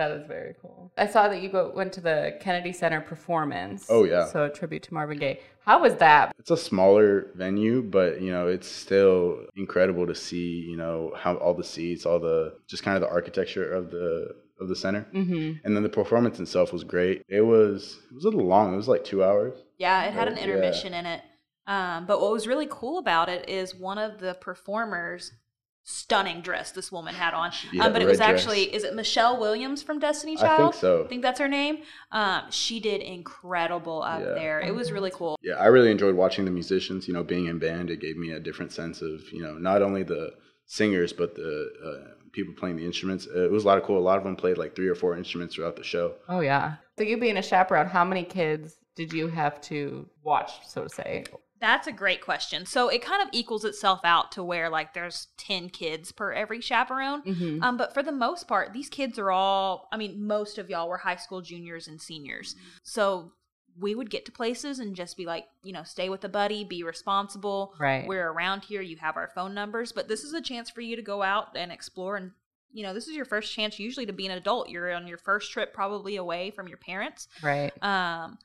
Yeah. 0.00 0.08
That 0.08 0.20
is 0.20 0.26
very 0.26 0.54
cool. 0.60 0.92
I 0.96 1.06
saw 1.06 1.28
that 1.28 1.42
you 1.42 1.48
go, 1.50 1.72
went 1.74 1.92
to 1.94 2.00
the 2.00 2.36
Kennedy 2.40 2.72
Center 2.72 3.00
performance. 3.00 3.86
Oh, 3.88 4.04
yeah. 4.04 4.26
So 4.26 4.44
a 4.44 4.50
tribute 4.50 4.82
to 4.84 4.94
Marvin 4.94 5.18
Gaye. 5.18 5.40
How 5.64 5.80
was 5.82 5.96
that? 5.96 6.34
It's 6.38 6.50
a 6.50 6.56
smaller 6.56 7.26
venue, 7.34 7.82
but 7.82 8.20
you 8.20 8.30
know, 8.32 8.46
it's 8.48 8.66
still 8.68 9.44
incredible 9.56 10.06
to 10.06 10.14
see. 10.14 10.64
You 10.70 10.76
know 10.76 11.12
how 11.16 11.36
all 11.36 11.54
the 11.54 11.64
seats, 11.64 12.06
all 12.06 12.18
the 12.18 12.54
just 12.66 12.82
kind 12.82 12.96
of 12.96 13.02
the 13.02 13.08
architecture 13.10 13.70
of 13.72 13.90
the 13.90 14.34
of 14.60 14.68
the 14.68 14.76
center, 14.76 15.02
hmm 15.12 15.52
and 15.64 15.74
then 15.76 15.82
the 15.82 15.88
performance 15.88 16.38
itself 16.40 16.72
was 16.72 16.84
great. 16.84 17.22
It 17.28 17.42
was 17.42 17.98
it 18.10 18.14
was 18.14 18.24
a 18.24 18.28
little 18.28 18.46
long. 18.46 18.72
It 18.72 18.76
was 18.76 18.88
like 18.88 19.04
two 19.04 19.22
hours. 19.22 19.58
Yeah, 19.78 20.04
it 20.04 20.12
had 20.14 20.28
an 20.28 20.36
Yeah. 20.36 20.44
intermission 20.44 20.94
in 20.94 21.06
it. 21.06 21.22
Um, 21.66 22.06
but 22.06 22.20
what 22.20 22.32
was 22.32 22.46
really 22.46 22.66
cool 22.70 22.98
about 22.98 23.28
it 23.28 23.48
is 23.48 23.74
one 23.74 23.98
of 23.98 24.18
the 24.18 24.34
performers, 24.40 25.32
stunning 25.82 26.40
dress 26.40 26.72
this 26.72 26.92
woman 26.92 27.14
had 27.14 27.34
on. 27.34 27.50
Yeah, 27.72 27.86
um, 27.86 27.92
but 27.92 28.02
it 28.02 28.04
red 28.06 28.10
was 28.10 28.18
dress. 28.18 28.28
actually, 28.30 28.62
is 28.74 28.84
it 28.84 28.94
Michelle 28.94 29.38
Williams 29.40 29.82
from 29.82 29.98
Destiny 29.98 30.36
I 30.38 30.40
Child? 30.40 30.72
think 30.74 30.80
so. 30.80 31.04
I 31.04 31.08
think 31.08 31.22
that's 31.22 31.40
her 31.40 31.48
name. 31.48 31.78
Um, 32.12 32.42
she 32.50 32.80
did 32.80 33.00
incredible 33.00 34.02
up 34.02 34.20
Yeah. 34.20 34.34
there. 34.34 34.60
It 34.60 34.74
was 34.74 34.92
really 34.92 35.10
cool. 35.10 35.36
Yeah, 35.42 35.54
I 35.54 35.66
really 35.66 35.90
enjoyed 35.90 36.14
watching 36.14 36.44
the 36.44 36.50
musicians. 36.50 37.08
You 37.08 37.14
know, 37.14 37.24
being 37.24 37.46
in 37.46 37.58
band, 37.58 37.90
it 37.90 38.00
gave 38.00 38.16
me 38.16 38.30
a 38.32 38.40
different 38.40 38.72
sense 38.72 39.02
of 39.02 39.20
you 39.32 39.42
know 39.42 39.54
not 39.54 39.82
only 39.82 40.02
the 40.02 40.30
singers 40.66 41.12
but 41.12 41.34
the 41.34 41.68
uh, 41.84 42.10
people 42.32 42.54
playing 42.54 42.76
the 42.76 42.84
instruments. 42.86 43.26
Uh, 43.26 43.44
it 43.44 43.50
was 43.50 43.64
a 43.64 43.66
lot 43.66 43.76
of 43.78 43.84
cool. 43.84 43.98
A 43.98 44.00
lot 44.00 44.18
of 44.18 44.24
them 44.24 44.36
played 44.36 44.56
like 44.58 44.76
three 44.76 44.88
or 44.88 44.94
four 44.94 45.16
instruments 45.16 45.54
throughout 45.54 45.74
the 45.76 45.82
show. 45.82 46.14
Oh, 46.28 46.40
yeah. 46.40 46.76
So 46.96 47.02
you 47.04 47.18
being 47.18 47.38
a 47.38 47.42
chaperone, 47.42 47.86
how 47.88 48.04
many 48.04 48.22
kids 48.22 48.76
did 48.94 49.12
you 49.12 49.26
have 49.28 49.60
to 49.62 50.08
watch, 50.22 50.52
so 50.68 50.84
to 50.84 50.88
say? 50.88 51.24
That's 51.60 51.86
a 51.86 51.92
great 51.92 52.22
question. 52.22 52.64
So 52.64 52.88
it 52.88 53.02
kind 53.02 53.22
of 53.22 53.28
equals 53.32 53.64
itself 53.64 54.00
out 54.02 54.32
to 54.32 54.42
where 54.42 54.70
like 54.70 54.94
there's 54.94 55.28
10 55.36 55.68
kids 55.68 56.10
per 56.10 56.32
every 56.32 56.60
chaperone. 56.60 57.20
hmm 57.20 57.62
Um, 57.62 57.76
but 57.76 57.92
for 57.92 58.02
the 58.02 58.12
most 58.12 58.48
part, 58.48 58.72
these 58.72 58.88
kids 58.88 59.18
are 59.18 59.30
all, 59.30 59.88
I 59.92 59.96
mean, 59.98 60.26
most 60.26 60.56
of 60.58 60.70
y'all 60.70 60.88
were 60.88 60.96
high 60.98 61.16
school 61.16 61.42
juniors 61.42 61.86
and 61.86 62.00
seniors. 62.00 62.56
So 62.82 63.32
we 63.78 63.94
would 63.94 64.10
get 64.10 64.24
to 64.26 64.32
places 64.32 64.78
and 64.78 64.96
just 64.96 65.16
be 65.16 65.26
like, 65.26 65.46
you 65.62 65.72
know, 65.72 65.84
stay 65.84 66.08
with 66.08 66.24
a 66.24 66.28
buddy, 66.28 66.64
be 66.64 66.82
responsible. 66.82 67.74
Right. 67.78 68.06
We're 68.06 68.30
around 68.30 68.64
here, 68.64 68.80
you 68.80 68.96
have 68.96 69.16
our 69.16 69.30
phone 69.34 69.54
numbers. 69.54 69.92
But 69.92 70.08
this 70.08 70.24
is 70.24 70.32
a 70.32 70.40
chance 70.40 70.70
for 70.70 70.80
you 70.80 70.96
to 70.96 71.02
go 71.02 71.22
out 71.22 71.56
and 71.56 71.70
explore. 71.70 72.16
And, 72.16 72.32
you 72.72 72.82
know, 72.82 72.94
this 72.94 73.06
is 73.06 73.14
your 73.14 73.24
first 73.26 73.52
chance 73.54 73.78
usually 73.78 74.06
to 74.06 74.12
be 74.14 74.26
an 74.26 74.32
adult. 74.32 74.70
You're 74.70 74.92
on 74.92 75.06
your 75.06 75.18
first 75.18 75.52
trip 75.52 75.74
probably 75.74 76.16
away 76.16 76.50
from 76.50 76.68
your 76.68 76.78
parents. 76.78 77.28
Right. 77.42 77.72
Um, 77.82 78.38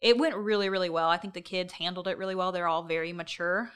it 0.00 0.16
went 0.18 0.36
really, 0.36 0.68
really 0.68 0.90
well. 0.90 1.08
I 1.08 1.16
think 1.16 1.34
the 1.34 1.40
kids 1.40 1.72
handled 1.74 2.06
it 2.08 2.18
really 2.18 2.34
well. 2.34 2.52
They're 2.52 2.68
all 2.68 2.82
very 2.84 3.12
mature. 3.12 3.72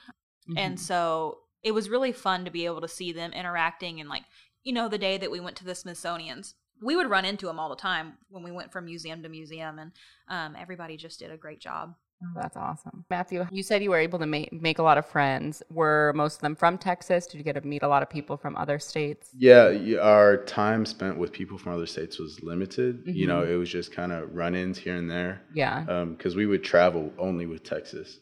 And 0.57 0.77
Mhm. 0.77 0.81
so 0.81 1.39
it 1.63 1.73
was 1.73 1.89
really 1.89 2.13
fun 2.13 2.45
to 2.45 2.51
be 2.51 2.67
able 2.67 2.81
to 2.81 2.89
see 2.89 3.13
them 3.13 3.33
interacting 3.33 4.01
and 4.01 4.09
like, 4.09 4.25
you 4.65 4.73
know, 4.73 4.89
the 4.89 4.99
day 4.99 5.17
that 5.19 5.31
we 5.31 5.41
went 5.41 5.57
to 5.59 5.65
the 5.65 5.75
Smithsonian's, 5.75 6.55
we 6.81 6.97
would 6.97 7.09
run 7.11 7.25
into 7.25 7.47
them 7.47 7.61
all 7.61 7.69
the 7.69 7.77
time 7.77 8.19
when 8.29 8.43
we 8.43 8.51
went 8.51 8.73
from 8.73 8.85
museum 8.87 9.23
to 9.23 9.29
museum 9.29 9.79
and 9.79 9.93
um, 10.29 10.57
everybody 10.57 10.97
just 10.97 11.21
did 11.21 11.31
a 11.31 11.37
great 11.37 11.61
job. 11.61 11.95
Oh, 12.25 12.29
that's 12.35 12.57
awesome. 12.57 13.05
Matthew, 13.11 13.45
you 13.51 13.63
said 13.63 13.83
you 13.83 13.91
were 13.91 13.99
able 13.99 14.19
to 14.21 14.27
make, 14.27 14.53
make 14.53 14.79
a 14.79 14.83
lot 14.83 14.97
of 14.99 15.07
friends. 15.07 15.63
Were 15.71 16.13
most 16.15 16.37
of 16.37 16.41
them 16.43 16.55
from 16.55 16.79
Texas? 16.79 17.27
Did 17.27 17.39
you 17.39 17.45
get 17.45 17.55
to 17.55 17.67
meet 17.67 17.83
a 17.83 17.89
lot 17.89 18.03
of 18.03 18.09
people 18.11 18.37
from 18.37 18.57
other 18.57 18.79
states? 18.79 19.31
Yeah, 19.37 19.73
our 20.01 20.37
time 20.45 20.87
spent 20.87 21.19
with 21.19 21.33
people 21.33 21.59
from 21.59 21.73
other 21.75 21.87
states 21.87 22.19
was 22.19 22.41
limited. 22.43 23.03
You 23.07 23.27
Mhm. 23.27 23.29
know, 23.29 23.43
it 23.45 23.57
was 23.57 23.71
just 23.71 23.93
kind 23.93 24.13
of 24.13 24.35
run-ins 24.35 24.79
here 24.79 24.95
and 24.95 25.11
there 25.11 25.43
Yeah. 25.53 26.05
because 26.17 26.37
we 26.37 26.47
would 26.47 26.63
travel 26.63 27.13
only 27.19 27.47
with 27.47 27.65
Texas. 27.65 28.21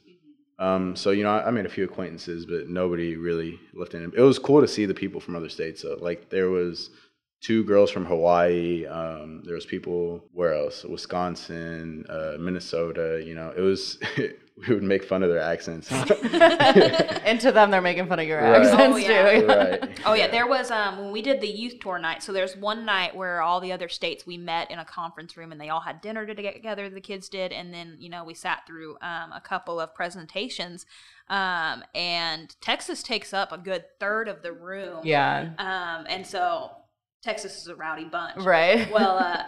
Um, 0.58 0.94
so 0.94 1.10
you 1.10 1.22
know, 1.24 1.30
I, 1.30 1.48
I 1.48 1.50
made 1.50 1.64
a 1.66 1.70
few 1.70 1.84
acquaintances, 1.84 2.44
but 2.44 2.68
nobody 2.68 3.16
really 3.16 3.58
left 3.72 3.94
in. 3.94 4.04
It 4.14 4.20
was 4.20 4.38
cool 4.38 4.60
to 4.60 4.68
see 4.68 4.84
the 4.84 4.94
people 4.94 5.18
from 5.20 5.34
other 5.34 5.48
states. 5.48 5.80
So, 5.80 5.96
like 6.00 6.28
there 6.28 6.50
was 6.50 6.90
two 7.40 7.64
girls 7.64 7.90
from 7.90 8.04
Hawaii. 8.04 8.86
Um, 8.86 9.42
there 9.44 9.54
was 9.54 9.66
people 9.66 10.24
where 10.32 10.54
else? 10.54 10.84
Wisconsin, 10.84 12.04
uh, 12.08 12.36
Minnesota. 12.38 13.22
You 13.24 13.34
know, 13.34 13.52
it 13.56 13.60
was 13.60 13.98
we 14.16 14.74
would 14.74 14.82
make 14.82 15.02
fun 15.04 15.22
of 15.22 15.30
their 15.30 15.40
accents. 15.40 15.90
and 15.92 17.40
to 17.40 17.50
them, 17.52 17.70
they're 17.70 17.80
making 17.80 18.06
fun 18.08 18.18
of 18.18 18.26
your 18.26 18.40
Right. 18.42 18.60
accents 18.60 18.94
Oh, 18.94 18.96
yeah. 18.96 19.40
too. 19.40 19.46
right. 19.46 20.00
Oh 20.06 20.14
yeah, 20.14 20.28
there 20.28 20.46
was 20.46 20.70
um 20.70 20.98
when 20.98 21.12
we 21.12 21.22
did 21.22 21.40
the 21.40 21.48
youth 21.48 21.80
tour 21.80 21.98
night. 21.98 22.22
So 22.22 22.32
there's 22.32 22.56
one 22.56 22.84
night 22.84 23.14
where 23.16 23.40
all 23.42 23.60
the 23.60 23.72
other 23.72 23.88
states 23.88 24.26
we 24.26 24.36
met 24.36 24.70
in 24.70 24.78
a 24.78 24.84
conference 24.84 25.36
room 25.36 25.52
and 25.52 25.60
they 25.60 25.68
all 25.68 25.80
had 25.80 26.00
dinner 26.00 26.26
together. 26.26 26.88
The 26.90 27.00
kids 27.00 27.28
did, 27.28 27.52
and 27.52 27.72
then 27.72 27.96
you 27.98 28.08
know 28.08 28.24
we 28.24 28.34
sat 28.34 28.66
through 28.66 28.96
um, 29.02 29.32
a 29.32 29.40
couple 29.42 29.80
of 29.80 29.94
presentations. 29.94 30.84
Um, 31.28 31.84
and 31.94 32.54
Texas 32.60 33.02
takes 33.04 33.32
up 33.32 33.52
a 33.52 33.58
good 33.58 33.84
third 34.00 34.26
of 34.26 34.42
the 34.42 34.52
room. 34.52 35.00
Yeah. 35.04 35.50
Um, 35.58 36.04
and 36.08 36.26
so 36.26 36.72
Texas 37.22 37.58
is 37.60 37.66
a 37.68 37.74
rowdy 37.74 38.04
bunch. 38.04 38.42
Right. 38.42 38.90
Well, 38.92 39.18
uh, 39.18 39.44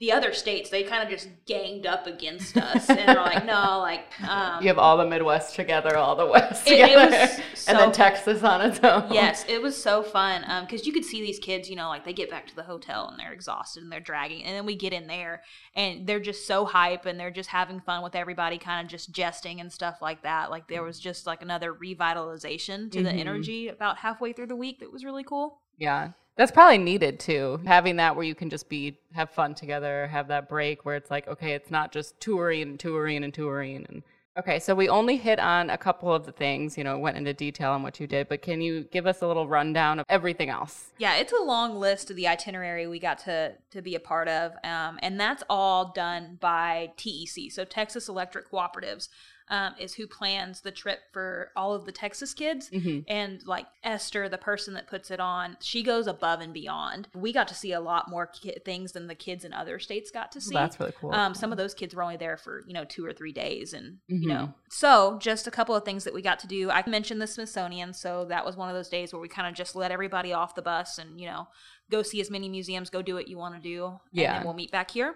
the 0.00 0.10
other 0.12 0.32
states 0.32 0.70
they 0.70 0.82
kind 0.82 1.02
of 1.04 1.08
just 1.10 1.28
ganged 1.46 1.86
up 1.86 2.06
against 2.06 2.56
us 2.56 2.88
and 2.88 3.10
are 3.10 3.14
like, 3.16 3.44
no, 3.44 3.78
like 3.80 4.06
um, 4.28 4.60
You 4.62 4.68
have 4.68 4.78
all 4.78 4.96
the 4.96 5.06
Midwest 5.06 5.54
together, 5.54 5.96
all 5.96 6.16
the 6.16 6.26
West 6.26 6.66
It- 6.66 6.80
it 6.80 6.88
together, 6.88 7.10
was 7.10 7.38
and 7.68 7.78
then 7.78 7.92
so- 7.92 7.96
Texas 7.96 8.42
on 8.42 8.60
its 8.60 8.80
own. 8.82 9.12
Yes, 9.12 9.44
it 9.48 9.60
was 9.62 9.80
so 9.80 10.02
fun 10.02 10.42
because 10.64 10.86
you 10.86 10.92
could 10.92 11.04
see 11.04 11.20
these 11.20 11.38
kids, 11.38 11.68
you 11.68 11.76
know, 11.76 11.88
like 11.88 12.04
they 12.04 12.12
get 12.12 12.30
back 12.30 12.46
to 12.48 12.56
the 12.56 12.62
hotel 12.62 13.08
and 13.08 13.18
they're 13.20 13.32
exhausted 13.32 13.82
and 13.82 13.92
they're 13.92 14.00
dragging, 14.00 14.42
and 14.44 14.56
then 14.56 14.64
we 14.66 14.74
get 14.74 14.92
in 14.92 15.06
there 15.06 15.42
and 15.76 16.06
they're 16.06 16.18
just 16.20 16.46
so 16.46 16.64
hype 16.64 17.04
and 17.06 17.18
they're 17.20 17.30
just 17.30 17.50
having 17.50 17.80
fun 17.80 18.02
with 18.02 18.14
everybody, 18.16 18.58
kind 18.58 18.84
of 18.84 18.90
just 18.90 19.12
jesting 19.12 19.60
and 19.60 19.70
stuff 19.72 19.98
like 20.00 20.22
that. 20.22 20.50
Like 20.50 20.66
there 20.68 20.82
was 20.82 20.98
just 20.98 21.26
like 21.26 21.42
another 21.42 21.72
revitalization 21.74 22.90
to 22.92 23.02
the 23.02 23.10
Mhm. 23.10 23.18
energy 23.20 23.68
about 23.68 23.98
halfway 23.98 24.32
through 24.32 24.46
the 24.48 24.56
week 24.56 24.80
that 24.80 24.90
was 24.92 25.04
really 25.04 25.24
cool. 25.24 25.60
Yeah. 25.78 26.10
That's 26.38 26.52
probably 26.52 26.78
needed 26.78 27.18
too. 27.18 27.60
Having 27.66 27.96
that 27.96 28.14
where 28.14 28.24
you 28.24 28.36
can 28.36 28.48
just 28.48 28.68
be 28.68 28.96
have 29.12 29.28
fun 29.28 29.56
together, 29.56 30.06
have 30.06 30.28
that 30.28 30.48
break 30.48 30.84
where 30.84 30.94
it's 30.94 31.10
like, 31.10 31.26
okay, 31.26 31.52
it's 31.52 31.70
not 31.70 31.90
just 31.90 32.18
touring 32.20 32.62
and 32.62 32.80
touring 32.80 33.24
and 33.24 33.34
touring 33.34 33.84
and 33.88 34.02
Okay, 34.38 34.60
so 34.60 34.72
we 34.72 34.88
only 34.88 35.16
hit 35.16 35.40
on 35.40 35.68
a 35.68 35.76
couple 35.76 36.14
of 36.14 36.24
the 36.24 36.30
things, 36.30 36.78
you 36.78 36.84
know, 36.84 36.96
went 36.96 37.16
into 37.16 37.34
detail 37.34 37.72
on 37.72 37.82
what 37.82 37.98
you 37.98 38.06
did, 38.06 38.28
but 38.28 38.40
can 38.40 38.60
you 38.60 38.84
give 38.84 39.04
us 39.04 39.20
a 39.20 39.26
little 39.26 39.48
rundown 39.48 39.98
of 39.98 40.06
everything 40.08 40.48
else? 40.48 40.92
Yeah, 40.96 41.16
it's 41.16 41.32
a 41.32 41.42
long 41.42 41.74
list 41.74 42.08
of 42.08 42.14
the 42.14 42.28
itinerary 42.28 42.86
we 42.86 43.00
got 43.00 43.18
to 43.20 43.54
to 43.72 43.82
be 43.82 43.96
a 43.96 44.00
part 44.00 44.28
of, 44.28 44.52
um, 44.62 45.00
and 45.02 45.18
that's 45.18 45.42
all 45.50 45.90
done 45.90 46.38
by 46.40 46.92
TEC, 46.96 47.50
so 47.50 47.64
Texas 47.64 48.08
Electric 48.08 48.48
Cooperatives. 48.48 49.08
Um, 49.50 49.74
is 49.78 49.94
who 49.94 50.06
plans 50.06 50.60
the 50.60 50.70
trip 50.70 51.00
for 51.12 51.52
all 51.56 51.72
of 51.74 51.86
the 51.86 51.92
Texas 51.92 52.34
kids. 52.34 52.68
Mhm. 52.70 53.04
And 53.08 53.40
like 53.46 53.66
Esther, 53.82 54.28
the 54.28 54.36
person 54.36 54.74
that 54.74 54.86
puts 54.86 55.10
it 55.10 55.20
on, 55.20 55.56
she 55.62 55.82
goes 55.82 56.06
above 56.06 56.40
and 56.40 56.52
beyond. 56.52 57.08
We 57.14 57.32
got 57.32 57.48
to 57.48 57.54
see 57.54 57.72
a 57.72 57.80
lot 57.80 58.10
more 58.10 58.26
ki- 58.26 58.58
things 58.64 58.92
than 58.92 59.06
the 59.06 59.14
kids 59.14 59.44
in 59.44 59.52
other 59.54 59.78
states 59.78 60.10
got 60.10 60.32
to 60.32 60.40
see. 60.40 60.54
That's 60.54 60.78
really 60.78 60.92
cool. 61.00 61.12
Um, 61.14 61.34
some 61.34 61.50
of 61.50 61.56
those 61.58 61.72
kids 61.72 61.94
were 61.94 62.02
only 62.02 62.16
there 62.18 62.36
for 62.36 62.62
you 62.66 62.74
know 62.74 62.84
two 62.84 63.04
or 63.06 63.12
three 63.12 63.32
days, 63.32 63.72
and 63.72 63.98
Mhm. 64.10 64.22
you 64.22 64.28
know. 64.28 64.52
So 64.70 65.18
just 65.18 65.46
a 65.46 65.50
couple 65.50 65.74
of 65.74 65.84
things 65.84 66.04
that 66.04 66.12
we 66.12 66.20
got 66.20 66.38
to 66.40 66.46
do. 66.46 66.70
I 66.70 66.82
mentioned 66.86 67.22
the 67.22 67.26
Smithsonian, 67.26 67.94
so 67.94 68.26
that 68.26 68.44
was 68.44 68.56
one 68.56 68.68
of 68.68 68.74
those 68.74 68.88
days 68.90 69.12
where 69.12 69.20
we 69.20 69.28
kind 69.28 69.48
of 69.48 69.54
just 69.54 69.74
let 69.74 69.90
everybody 69.90 70.32
off 70.32 70.54
the 70.54 70.62
bus 70.62 70.98
and 70.98 71.18
you 71.20 71.26
know 71.26 71.48
go 71.90 72.02
see 72.02 72.20
as 72.20 72.30
many 72.30 72.50
museums, 72.50 72.90
go 72.90 73.00
do 73.00 73.14
what 73.14 73.28
you 73.28 73.38
want 73.38 73.54
to 73.54 73.60
do, 73.62 73.86
and 73.86 73.98
Yeah. 74.12 74.34
then 74.34 74.44
we'll 74.44 74.52
meet 74.52 74.70
back 74.70 74.90
here. 74.90 75.14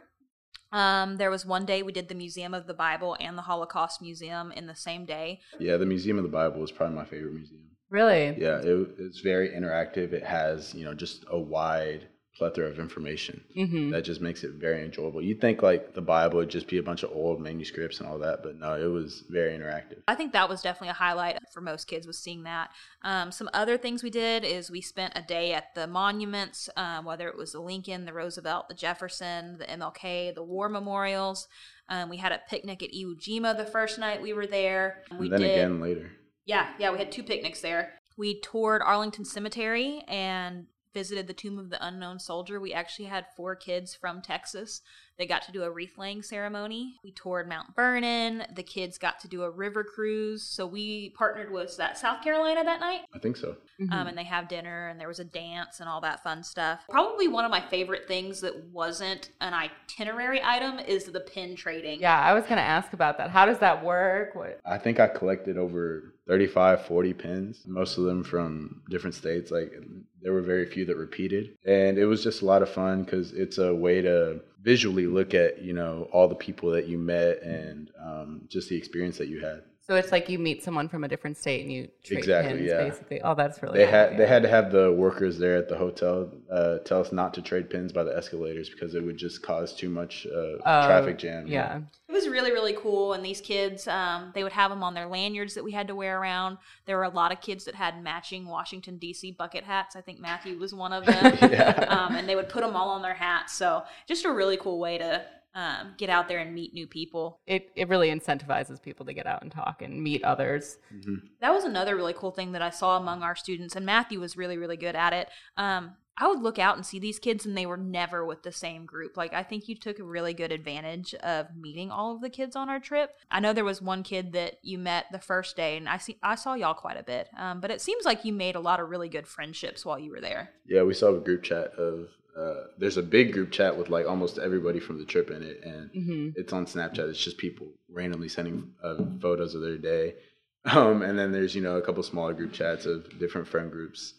Um, 0.72 1.16
there 1.16 1.30
was 1.30 1.44
one 1.44 1.66
day 1.66 1.82
we 1.82 1.92
did 1.92 2.08
the 2.08 2.14
Museum 2.14 2.54
of 2.54 2.66
the 2.66 2.74
Bible 2.74 3.16
and 3.20 3.36
the 3.36 3.42
Holocaust 3.42 4.00
Museum 4.00 4.52
in 4.52 4.66
the 4.66 4.74
same 4.74 5.04
day. 5.04 5.40
Yeah, 5.58 5.76
the 5.76 5.86
Museum 5.86 6.16
of 6.16 6.22
the 6.22 6.30
Bible 6.30 6.64
is 6.64 6.70
probably 6.70 6.96
my 6.96 7.04
favorite 7.04 7.34
museum. 7.34 7.70
really? 7.90 8.34
Yeah, 8.38 8.58
it, 8.62 8.88
it's 8.98 9.20
very 9.20 9.50
interactive. 9.50 10.12
It 10.12 10.24
has, 10.24 10.74
you 10.74 10.84
know, 10.84 10.94
just 10.94 11.24
a 11.30 11.38
wide 11.38 12.08
plethora 12.38 12.66
of 12.66 12.78
information 12.78 13.44
hmm 13.54 13.90
that 13.90 14.02
just 14.02 14.20
makes 14.22 14.42
it 14.42 14.52
very 14.52 14.82
enjoyable. 14.84 15.20
You'd 15.20 15.40
think 15.40 15.62
like 15.62 15.94
the 15.94 16.00
Bible 16.00 16.38
would 16.38 16.48
just 16.48 16.66
be 16.66 16.78
a 16.78 16.82
bunch 16.82 17.02
of 17.02 17.10
old 17.12 17.40
manuscripts 17.40 18.00
and 18.00 18.08
all 18.08 18.18
that, 18.20 18.42
but 18.42 18.58
no, 18.58 18.74
it 18.74 18.86
was 18.86 19.22
very 19.28 19.56
interactive. 19.56 19.98
I 20.08 20.14
think 20.14 20.32
that 20.32 20.48
was 20.48 20.62
definitely 20.62 20.88
a 20.88 20.94
highlight 20.94 21.38
for 21.52 21.60
most 21.60 21.86
kids 21.86 22.06
was 22.06 22.18
seeing 22.18 22.44
that. 22.44 22.70
Um, 23.02 23.30
some 23.32 23.50
other 23.52 23.76
things 23.76 24.02
we 24.02 24.10
did 24.10 24.44
is 24.44 24.70
we 24.70 24.80
spent 24.80 25.12
a 25.14 25.22
day 25.22 25.52
at 25.52 25.74
the 25.74 25.86
monuments, 25.86 26.70
um, 26.76 27.04
whether 27.04 27.28
it 27.28 27.36
was 27.36 27.52
the 27.52 27.60
Lincoln, 27.60 28.06
the 28.06 28.14
Roosevelt, 28.14 28.68
the 28.68 28.74
Jefferson, 28.74 29.58
the 29.58 29.66
MLK, 29.66 30.34
the 30.34 30.42
war 30.42 30.68
memorials. 30.70 31.48
Um, 31.88 32.08
we 32.08 32.16
had 32.16 32.32
a 32.32 32.40
picnic 32.48 32.82
at 32.82 32.92
Iwo 32.92 33.14
Jima 33.20 33.54
the 33.56 33.66
first 33.66 33.98
night 33.98 34.22
we 34.22 34.32
were 34.32 34.46
there. 34.46 35.02
We 35.18 35.26
and 35.26 35.32
then 35.32 35.40
did, 35.40 35.50
again 35.50 35.80
later. 35.80 36.10
yeah, 36.46 36.70
yeah, 36.78 36.90
we 36.92 36.98
had 36.98 37.12
two 37.12 37.22
picnics 37.22 37.60
there. 37.60 37.94
We 38.16 38.40
toured 38.40 38.82
Arlington 38.82 39.24
Cemetery 39.24 40.02
and 40.08 40.66
visited 40.92 41.26
the 41.26 41.34
Tomb 41.34 41.58
of 41.58 41.70
the 41.70 41.84
Unknown 41.84 42.18
Soldier. 42.18 42.60
We 42.60 42.72
actually 42.72 43.06
had 43.06 43.26
four 43.36 43.56
kids 43.56 43.94
from 43.94 44.22
Texas 44.22 44.80
that 45.22 45.28
got 45.28 45.42
to 45.42 45.52
do 45.52 45.62
a 45.62 45.70
wreath 45.70 45.98
laying 45.98 46.20
ceremony. 46.20 46.96
We 47.04 47.12
toured 47.12 47.48
Mount 47.48 47.76
Vernon. 47.76 48.44
The 48.56 48.62
kids 48.64 48.98
got 48.98 49.20
to 49.20 49.28
do 49.28 49.44
a 49.44 49.50
river 49.50 49.84
cruise. 49.84 50.42
So 50.42 50.66
we 50.66 51.10
partnered 51.10 51.52
with 51.52 51.76
that 51.76 51.96
South 51.96 52.24
Carolina 52.24 52.64
that 52.64 52.80
night. 52.80 53.02
I 53.14 53.20
think 53.20 53.36
so. 53.36 53.56
Mm-hmm. 53.80 53.92
Um, 53.92 54.08
and 54.08 54.18
they 54.18 54.24
have 54.24 54.48
dinner 54.48 54.88
and 54.88 55.00
there 55.00 55.06
was 55.06 55.20
a 55.20 55.24
dance 55.24 55.78
and 55.78 55.88
all 55.88 56.00
that 56.00 56.24
fun 56.24 56.42
stuff. 56.42 56.80
Probably 56.90 57.28
one 57.28 57.44
of 57.44 57.52
my 57.52 57.60
favorite 57.60 58.08
things 58.08 58.40
that 58.40 58.64
wasn't 58.72 59.30
an 59.40 59.54
itinerary 59.54 60.40
item 60.42 60.80
is 60.80 61.04
the 61.04 61.20
pin 61.20 61.54
trading. 61.54 62.00
Yeah, 62.00 62.18
I 62.18 62.34
was 62.34 62.42
going 62.42 62.56
to 62.56 62.62
ask 62.62 62.92
about 62.92 63.16
that. 63.18 63.30
How 63.30 63.46
does 63.46 63.58
that 63.58 63.84
work? 63.84 64.34
What? 64.34 64.60
I 64.66 64.78
think 64.78 64.98
I 64.98 65.06
collected 65.06 65.56
over 65.56 66.14
35, 66.26 66.86
40 66.86 67.12
pins, 67.14 67.62
most 67.66 67.96
of 67.96 68.04
them 68.04 68.24
from 68.24 68.82
different 68.90 69.14
states. 69.14 69.52
Like 69.52 69.72
there 70.20 70.32
were 70.32 70.42
very 70.42 70.66
few 70.66 70.84
that 70.86 70.96
repeated. 70.96 71.56
And 71.64 71.98
it 71.98 72.06
was 72.06 72.24
just 72.24 72.42
a 72.42 72.44
lot 72.44 72.62
of 72.62 72.68
fun 72.68 73.04
because 73.04 73.32
it's 73.32 73.58
a 73.58 73.74
way 73.74 74.00
to 74.02 74.40
visually 74.62 75.06
look 75.06 75.34
at, 75.34 75.60
you 75.60 75.72
know, 75.72 76.08
all 76.12 76.28
the 76.28 76.34
people 76.34 76.70
that 76.70 76.86
you 76.86 76.98
met 76.98 77.42
and 77.42 77.90
um, 78.00 78.42
just 78.48 78.68
the 78.68 78.76
experience 78.76 79.18
that 79.18 79.28
you 79.28 79.40
had. 79.40 79.62
So 79.84 79.96
it's 79.96 80.12
like 80.12 80.28
you 80.28 80.38
meet 80.38 80.62
someone 80.62 80.88
from 80.88 81.02
a 81.02 81.08
different 81.08 81.36
state 81.36 81.62
and 81.62 81.72
you 81.72 81.88
trade 82.04 82.18
Exactly, 82.18 82.54
pins, 82.58 82.68
yeah. 82.68 82.84
basically. 82.88 83.20
Oh, 83.20 83.34
that's 83.34 83.60
really 83.62 83.78
They 83.78 83.84
cool, 83.84 83.92
had 83.92 84.16
they 84.16 84.26
had 84.28 84.42
to 84.44 84.48
have 84.48 84.70
the 84.70 84.92
workers 84.92 85.38
there 85.38 85.56
at 85.56 85.68
the 85.68 85.76
hotel 85.76 86.30
uh, 86.50 86.78
tell 86.78 87.00
us 87.00 87.10
not 87.10 87.34
to 87.34 87.42
trade 87.42 87.68
pins 87.68 87.92
by 87.92 88.04
the 88.04 88.16
escalators 88.16 88.70
because 88.70 88.94
it 88.94 89.02
would 89.04 89.16
just 89.16 89.42
cause 89.42 89.74
too 89.74 89.88
much 89.90 90.24
uh, 90.26 90.38
Oh, 90.64 90.86
traffic 90.86 91.18
jam. 91.18 91.48
Yeah. 91.48 91.80
It 92.08 92.12
was 92.12 92.28
really, 92.28 92.52
really 92.52 92.74
cool. 92.74 93.14
And 93.14 93.24
these 93.24 93.40
kids, 93.40 93.88
um, 93.88 94.30
they 94.34 94.44
would 94.44 94.52
have 94.52 94.70
them 94.70 94.82
on 94.84 94.94
their 94.94 95.06
lanyards 95.08 95.54
that 95.54 95.64
we 95.64 95.72
had 95.72 95.88
to 95.88 95.94
wear 95.96 96.20
around. 96.20 96.58
There 96.86 96.96
were 96.96 97.04
a 97.04 97.08
lot 97.08 97.32
of 97.32 97.40
kids 97.40 97.64
that 97.64 97.74
had 97.74 98.02
matching 98.02 98.46
Washington, 98.46 98.98
D.C. 98.98 99.32
bucket 99.32 99.64
hats. 99.64 99.96
I 99.96 100.00
think 100.02 100.20
Matthew 100.20 100.58
was 100.58 100.72
one 100.74 100.92
of 100.92 101.04
them. 101.06 101.38
Yeah. 101.52 101.70
um, 101.88 102.14
and 102.14 102.28
they 102.28 102.36
would 102.36 102.48
put 102.48 102.62
them 102.62 102.76
all 102.76 102.90
on 102.90 103.02
their 103.02 103.14
hats. 103.14 103.52
So 103.54 103.82
just 104.06 104.24
a 104.26 104.30
really 104.32 104.56
cool 104.58 104.78
way 104.78 104.98
to 104.98 105.24
um, 105.54 105.94
get 105.98 106.10
out 106.10 106.28
there 106.28 106.38
and 106.38 106.54
meet 106.54 106.72
new 106.72 106.86
people. 106.86 107.40
It, 107.46 107.70
it 107.76 107.88
really 107.88 108.08
incentivizes 108.08 108.82
people 108.82 109.06
to 109.06 109.12
get 109.12 109.26
out 109.26 109.42
and 109.42 109.52
talk 109.52 109.82
and 109.82 110.02
meet 110.02 110.24
others. 110.24 110.78
Mhm. 110.94 111.22
That 111.40 111.52
was 111.52 111.64
another 111.64 111.96
really 111.96 112.14
cool 112.14 112.30
thing 112.30 112.52
that 112.52 112.62
I 112.62 112.70
saw 112.70 112.96
among 112.96 113.22
our 113.22 113.36
students. 113.36 113.76
And 113.76 113.84
Matthew 113.86 114.20
was 114.20 114.36
really, 114.36 114.56
really 114.56 114.76
good 114.76 114.96
at 114.96 115.12
it. 115.12 115.28
Um, 115.56 115.96
I 116.18 116.28
would 116.28 116.40
look 116.42 116.58
out 116.58 116.76
and 116.76 116.84
see 116.84 116.98
these 116.98 117.18
kids, 117.18 117.46
and 117.46 117.56
they 117.56 117.64
were 117.64 117.78
never 117.78 118.24
with 118.24 118.42
the 118.42 118.52
same 118.52 118.84
group. 118.84 119.16
Like, 119.16 119.32
I 119.32 119.42
think 119.42 119.66
you 119.66 119.74
took 119.74 119.98
a 119.98 120.04
really 120.04 120.34
good 120.34 120.52
advantage 120.52 121.14
of 121.14 121.46
meeting 121.56 121.90
all 121.90 122.14
of 122.14 122.20
the 122.20 122.28
kids 122.28 122.54
on 122.54 122.68
our 122.68 122.78
trip. 122.78 123.12
I 123.30 123.40
know 123.40 123.54
there 123.54 123.64
was 123.64 123.80
one 123.80 124.02
kid 124.02 124.32
that 124.34 124.56
you 124.62 124.78
met 124.78 125.06
the 125.10 125.18
first 125.18 125.56
day, 125.56 125.76
and 125.78 125.88
I 125.88 125.96
see 125.96 126.18
I 126.22 126.34
saw 126.34 126.52
y'all 126.52 126.74
quite 126.74 126.98
a 126.98 127.02
bit. 127.02 127.28
Um, 127.38 127.60
but 127.60 127.70
it 127.70 127.80
seems 127.80 128.04
like 128.04 128.26
you 128.26 128.32
made 128.34 128.56
a 128.56 128.60
lot 128.60 128.78
of 128.78 128.90
really 128.90 129.08
good 129.08 129.26
friendships 129.26 129.86
while 129.86 129.98
you 129.98 130.10
were 130.10 130.20
there. 130.20 130.50
Yeah, 130.66 130.82
we 130.82 130.92
saw 130.92 131.14
a 131.14 131.18
group 131.18 131.42
chat 131.42 131.72
of. 131.78 132.10
Uh, 132.36 132.64
there's 132.78 132.96
a 132.96 133.02
big 133.02 133.32
group 133.32 133.50
chat 133.50 133.76
with 133.76 133.90
like 133.90 134.06
almost 134.06 134.38
everybody 134.38 134.80
from 134.80 134.98
the 134.98 135.04
trip 135.04 135.30
in 135.30 135.42
it, 135.42 135.60
and 135.64 135.90
hmm 135.92 136.28
it's 136.34 136.52
on 136.52 136.64
Snapchat. 136.64 137.10
It's 137.10 137.22
just 137.22 137.36
people 137.36 137.68
randomly 137.90 138.28
sending 138.28 138.72
uh, 138.82 138.96
photos 139.20 139.54
of 139.54 139.60
their 139.60 139.76
day, 139.76 140.14
um, 140.64 141.02
and 141.02 141.18
then 141.18 141.30
there's 141.32 141.54
you 141.54 141.60
know 141.62 141.76
a 141.76 141.82
couple 141.82 142.02
smaller 142.02 142.32
group 142.32 142.52
chats 142.52 142.86
of 142.86 143.18
different 143.18 143.46
friend 143.46 143.70
groups 143.70 144.14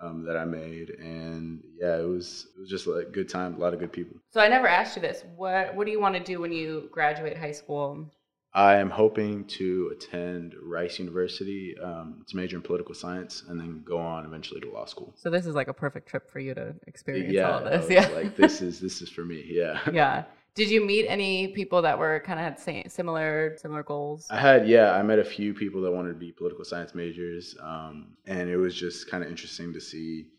um, 0.00 0.24
that 0.24 0.36
I 0.36 0.44
made, 0.44 0.90
and 0.90 1.62
yeah, 1.78 1.96
it 1.96 2.08
was 2.08 2.46
it 2.56 2.60
was 2.60 2.70
just 2.70 2.86
a 2.86 3.04
good 3.12 3.28
time, 3.28 3.54
a 3.54 3.58
lot 3.58 3.74
of 3.74 3.80
good 3.80 3.92
people. 3.92 4.16
So 4.30 4.40
I 4.40 4.48
never 4.48 4.66
asked 4.66 4.96
you 4.96 5.02
this. 5.02 5.24
What 5.36 5.74
What 5.74 5.84
do 5.84 5.92
you 5.92 6.00
want 6.00 6.14
to 6.14 6.22
do 6.22 6.40
when 6.40 6.52
you 6.52 6.88
graduate 6.90 7.36
high 7.36 7.52
school? 7.52 8.10
I 8.58 8.78
am 8.78 8.90
hoping 8.90 9.44
to 9.44 9.92
attend 9.92 10.56
Rice 10.60 10.98
University 10.98 11.78
um, 11.78 12.24
to 12.26 12.36
major 12.36 12.56
in 12.56 12.62
political 12.62 12.92
science, 12.92 13.44
and 13.48 13.58
then 13.58 13.84
go 13.84 13.98
on 13.98 14.26
eventually 14.26 14.60
to 14.62 14.68
law 14.68 14.84
school. 14.84 15.14
So 15.16 15.30
this 15.30 15.46
is 15.46 15.54
like 15.54 15.68
a 15.68 15.72
perfect 15.72 16.08
trip 16.08 16.28
for 16.28 16.40
you 16.40 16.54
to 16.54 16.74
experience 16.88 17.32
yeah, 17.32 17.48
all 17.48 17.64
I 17.64 17.76
this. 17.76 17.88
Yeah. 17.88 18.08
like 18.08 18.34
this 18.34 18.60
is 18.60 18.80
this 18.80 19.00
is 19.00 19.10
for 19.10 19.24
me. 19.24 19.44
Yeah. 19.46 19.78
yeah. 19.92 20.24
Did 20.56 20.70
you 20.70 20.84
meet 20.84 21.06
any 21.06 21.46
people 21.46 21.82
that 21.82 21.96
were 21.96 22.20
kind 22.26 22.40
of 22.40 22.44
had 22.44 22.90
similar 22.90 23.56
similar 23.58 23.84
goals? 23.84 24.26
I 24.28 24.40
had, 24.40 24.68
yeah, 24.68 24.90
I 24.90 25.04
met 25.04 25.20
a 25.20 25.24
few 25.24 25.54
people 25.54 25.80
that 25.82 25.92
wanted 25.92 26.14
to 26.14 26.18
be 26.18 26.32
political 26.32 26.64
science 26.64 26.96
majors, 26.96 27.54
um, 27.62 28.16
and 28.26 28.50
it 28.50 28.56
was 28.56 28.74
just 28.74 29.08
kind 29.08 29.22
of 29.22 29.30
interesting 29.30 29.72
to 29.72 29.80
see, 29.80 30.30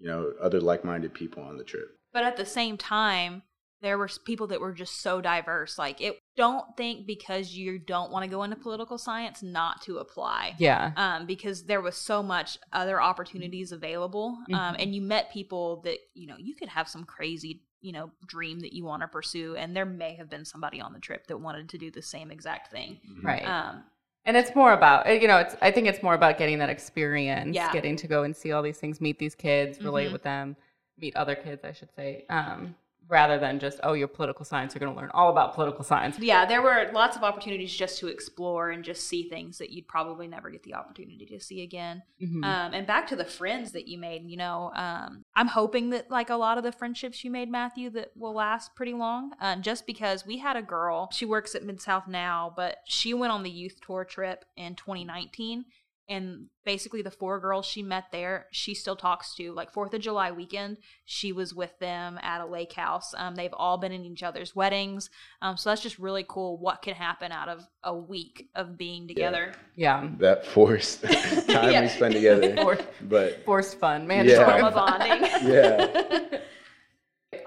you 0.00 0.08
know, 0.08 0.32
other 0.42 0.60
like-minded 0.60 1.14
people 1.14 1.44
on 1.44 1.56
the 1.56 1.62
trip. 1.62 1.96
But 2.12 2.24
at 2.24 2.36
the 2.36 2.44
same 2.44 2.76
time, 2.76 3.42
there 3.80 3.96
were 3.98 4.08
people 4.24 4.46
that 4.48 4.60
were 4.60 4.72
just 4.72 5.00
so 5.00 5.20
diverse. 5.20 5.78
Like, 5.78 6.00
it 6.00 6.18
don't 6.36 6.64
think 6.76 7.06
because 7.06 7.54
you 7.54 7.78
don't 7.78 8.10
want 8.10 8.24
to 8.24 8.30
go 8.30 8.42
into 8.42 8.56
political 8.56 8.98
science 8.98 9.42
not 9.42 9.82
to 9.82 9.98
apply. 9.98 10.54
Yeah. 10.58 10.92
um, 10.96 11.26
because 11.26 11.64
there 11.64 11.80
was 11.80 11.96
so 11.96 12.22
much 12.22 12.58
other 12.72 13.00
opportunities 13.00 13.72
available, 13.72 14.38
um, 14.52 14.74
Mhm. 14.74 14.76
and 14.82 14.94
you 14.94 15.02
met 15.02 15.30
people 15.32 15.80
that 15.82 15.98
you 16.14 16.26
know 16.26 16.36
you 16.38 16.54
could 16.54 16.68
have 16.68 16.88
some 16.88 17.04
crazy 17.04 17.62
you 17.80 17.92
know 17.92 18.10
dream 18.26 18.58
that 18.60 18.72
you 18.72 18.84
want 18.84 19.02
to 19.02 19.08
pursue 19.08 19.54
and 19.54 19.76
there 19.76 19.84
may 19.84 20.14
have 20.16 20.28
been 20.28 20.44
somebody 20.44 20.80
on 20.80 20.92
the 20.92 20.98
trip 20.98 21.28
that 21.28 21.38
wanted 21.38 21.68
to 21.68 21.78
do 21.78 21.92
the 21.92 22.02
same 22.02 22.32
exact 22.32 22.72
thing 22.72 22.98
Right. 23.22 23.44
um 23.44 23.84
And 24.24 24.36
it's 24.36 24.52
more 24.56 24.72
about 24.72 25.06
uh, 25.06 25.12
you 25.12 25.28
know, 25.28 25.38
it's 25.38 25.54
I 25.62 25.70
think 25.70 25.86
it's 25.86 26.02
more 26.02 26.14
about 26.14 26.38
getting 26.38 26.58
that 26.58 26.70
experience, 26.70 27.54
Yeah. 27.54 27.72
getting 27.72 27.94
to 27.96 28.08
go 28.08 28.24
and 28.24 28.34
see 28.36 28.50
all 28.50 28.62
these 28.62 28.80
things, 28.80 29.00
meet 29.00 29.18
these 29.20 29.36
kids, 29.36 29.80
relate 29.80 30.08
Mhm. 30.08 30.12
with 30.12 30.22
them, 30.24 30.56
meet 30.98 31.14
other 31.14 31.36
kids, 31.36 31.64
I 31.64 31.72
should 31.72 31.92
say, 31.94 32.26
um, 32.28 32.74
rather 33.08 33.38
than 33.38 33.58
just 33.58 33.80
oh, 33.82 33.94
you're 33.94 34.06
political 34.08 34.44
science, 34.44 34.74
you're 34.74 34.80
going 34.80 34.92
to 34.94 35.00
learn 35.00 35.10
all 35.14 35.30
about 35.30 35.54
political 35.54 35.82
science. 35.84 36.18
yeah 36.18 36.44
there 36.46 36.62
were 36.62 36.90
lots 36.92 37.16
of 37.16 37.22
opportunities 37.22 37.74
just 37.74 37.98
to 37.98 38.06
explore 38.08 38.70
and 38.70 38.84
just 38.84 39.06
see 39.06 39.22
things 39.28 39.58
that 39.58 39.70
you'd 39.70 39.88
probably 39.88 40.26
never 40.28 40.50
get 40.50 40.62
the 40.62 40.74
opportunity 40.74 41.24
to 41.26 41.40
see 41.40 41.62
again 41.62 42.02
Mhm. 42.22 42.44
um, 42.44 42.74
and 42.74 42.86
back 42.86 43.06
to 43.08 43.16
the 43.16 43.24
friends 43.24 43.72
that 43.72 43.88
you 43.88 43.98
made 43.98 44.24
you 44.24 44.36
know 44.36 44.70
um, 44.74 45.24
i'm 45.34 45.46
hoping 45.48 45.90
that 45.90 46.10
like 46.10 46.30
a 46.30 46.36
lot 46.36 46.58
of 46.58 46.64
the 46.64 46.72
friendships 46.72 47.24
you 47.24 47.30
made 47.30 47.50
matthew 47.50 47.88
that 47.90 48.10
will 48.16 48.34
last 48.34 48.74
pretty 48.74 48.92
long 48.94 49.32
um, 49.40 49.62
just 49.62 49.86
because 49.86 50.26
we 50.26 50.38
had 50.38 50.56
a 50.56 50.62
girl 50.62 51.08
she 51.12 51.24
works 51.24 51.54
at 51.54 51.64
mid-south 51.64 52.06
now 52.08 52.52
but 52.56 52.78
she 52.84 53.14
went 53.14 53.32
on 53.32 53.42
the 53.42 53.50
youth 53.50 53.80
tour 53.84 54.04
trip 54.04 54.44
in 54.56 54.74
2019 54.74 55.64
and 56.08 56.46
basically 56.64 57.02
the 57.02 57.10
four 57.10 57.38
girls 57.40 57.64
she 57.66 57.82
met 57.82 58.04
there 58.12 58.46
she 58.50 58.74
still 58.74 58.96
talks 58.96 59.34
to 59.34 59.52
like 59.52 59.72
fourth 59.72 59.92
of 59.94 60.00
july 60.00 60.30
weekend 60.30 60.76
she 61.04 61.32
was 61.32 61.54
with 61.54 61.78
them 61.78 62.18
at 62.22 62.40
a 62.40 62.46
lake 62.46 62.72
house 62.74 63.14
um, 63.16 63.34
they've 63.34 63.54
all 63.54 63.78
been 63.78 63.92
in 63.92 64.04
each 64.04 64.22
other's 64.22 64.54
weddings 64.56 65.08
um, 65.42 65.56
so 65.56 65.70
that's 65.70 65.82
just 65.82 65.98
really 65.98 66.24
cool 66.28 66.58
what 66.58 66.82
can 66.82 66.94
happen 66.94 67.32
out 67.32 67.48
of 67.48 67.66
a 67.84 67.94
week 67.96 68.48
of 68.54 68.76
being 68.76 69.06
together 69.08 69.52
yeah, 69.76 70.08
That 70.18 70.44
forced 70.44 71.02
time 71.48 71.72
Yeah. 71.72 71.82
we 71.82 71.88
spend 71.88 72.12
together. 72.14 72.56
For- 72.62 72.78
But 73.02 73.44
forced 73.44 73.78
fun, 73.78 74.06
man. 74.08 74.26
Yeah. 74.26 74.70
bonding 74.70 75.22
yeah, 75.48 76.20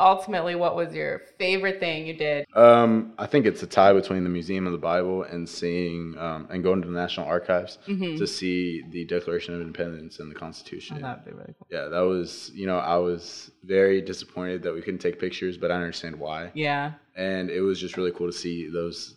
Ultimately, 0.02 0.56
what 0.56 0.76
was 0.76 0.94
your 0.96 1.22
favorite 1.38 1.80
thing 1.80 2.08
you 2.08 2.16
did? 2.16 2.46
um, 2.56 3.14
I 3.20 3.28
think 3.28 3.46
it's 3.46 3.62
a 3.62 3.68
tie 3.68 3.94
between 3.94 4.24
the 4.24 4.30
Museum 4.32 4.66
of 4.66 4.72
the 4.72 4.80
Bible 4.80 5.24
and 5.24 5.48
seeing 5.48 6.18
um, 6.18 6.48
and 6.50 6.64
going 6.64 6.82
to 6.82 6.88
the 6.88 6.94
National 6.94 7.28
Archives 7.28 7.78
Mhm. 7.88 8.18
to 8.18 8.26
see 8.26 8.84
the 8.90 9.06
Declaration 9.06 9.54
of 9.54 9.62
Independence 9.62 10.20
and 10.20 10.32
the 10.32 10.36
Oh, 10.36 10.40
Constitution. 10.40 11.02
that 11.02 11.18
would 11.18 11.26
be 11.32 11.38
really 11.40 11.54
cool. 11.58 11.68
yeah, 11.70 11.86
that 11.88 12.02
was 12.02 12.52
you 12.56 12.66
know 12.66 12.78
I 12.80 12.98
was 12.98 13.52
very 13.64 14.02
disappointed 14.02 14.64
that 14.64 14.74
we 14.74 14.82
couldn't 14.82 15.00
take 15.02 15.20
pictures, 15.20 15.56
but 15.58 15.70
I 15.72 15.76
understand 15.76 16.16
why. 16.20 16.50
Yeah. 16.56 16.94
And 17.16 17.50
it 17.52 17.62
was 17.62 17.80
just 17.80 17.96
really 17.96 18.12
cool 18.12 18.28
to 18.28 18.34
see 18.34 18.68
those 18.70 19.16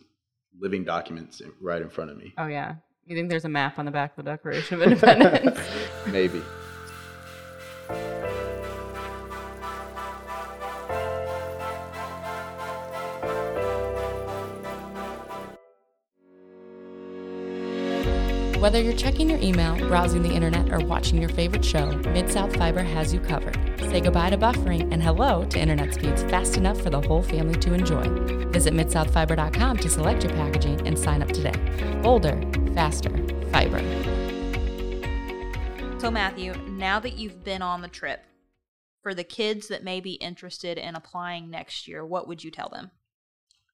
living 0.61 0.85
documents 0.85 1.41
right 1.61 1.81
in 1.81 1.89
front 1.89 2.11
of 2.11 2.19
me. 2.19 2.35
Oh 2.37 2.47
yeah. 2.47 2.75
You 3.07 3.17
think 3.17 3.29
there's 3.31 3.45
a 3.45 3.49
map 3.51 3.79
on 3.79 3.85
the 3.87 3.91
back 3.91 4.11
of 4.19 4.25
the 4.25 4.31
Declaration 4.31 4.81
of 4.81 4.83
Independence? 4.83 5.59
Maybe. 6.07 6.43
Whether 18.65 18.81
you're 18.81 18.95
checking 18.95 19.29
your 19.29 19.39
email, 19.41 19.77
browsing 19.77 20.23
the 20.23 20.33
internet, 20.33 20.73
or 20.73 20.79
watching 20.87 21.21
your 21.21 21.29
favorite 21.29 21.63
show, 21.63 21.85
Mid 22.15 22.33
South 22.33 22.57
Fiber 22.57 22.83
has 22.83 23.13
you 23.13 23.21
covered. 23.21 23.59
Say 23.79 24.01
goodbye 24.01 24.31
to 24.31 24.39
buffering 24.39 24.91
and 24.91 25.03
hello 25.03 25.45
to 25.45 25.59
internet 25.59 25.93
speeds 25.93 26.23
fast 26.23 26.57
enough 26.57 26.81
for 26.81 26.89
the 26.89 27.03
whole 27.03 27.23
family 27.23 27.61
to 27.61 27.75
enjoy. 27.75 28.09
Visit 28.53 28.73
midsouthfiber.com 28.73 29.77
to 29.77 29.89
select 29.91 30.25
your 30.25 30.33
packaging 30.33 30.87
and 30.87 30.99
sign 30.99 31.21
up 31.21 31.29
today. 31.29 31.53
Bolder, 32.03 32.41
faster, 32.73 33.11
fiber. 33.53 33.81
So, 36.01 36.11
Matthew, 36.11 36.55
now 36.67 36.99
that 37.01 37.19
you've 37.19 37.45
been 37.45 37.61
on 37.61 37.83
the 37.83 37.89
trip, 37.89 38.25
for 39.03 39.13
the 39.13 39.25
kids 39.25 39.69
that 39.69 39.85
may 39.85 40.01
be 40.01 40.15
interested 40.15 40.79
in 40.79 40.95
applying 40.95 41.51
next 41.51 41.87
year, 41.87 42.03
what 42.03 42.27
would 42.29 42.43
you 42.43 42.51
tell 42.51 42.71
them? 42.71 42.93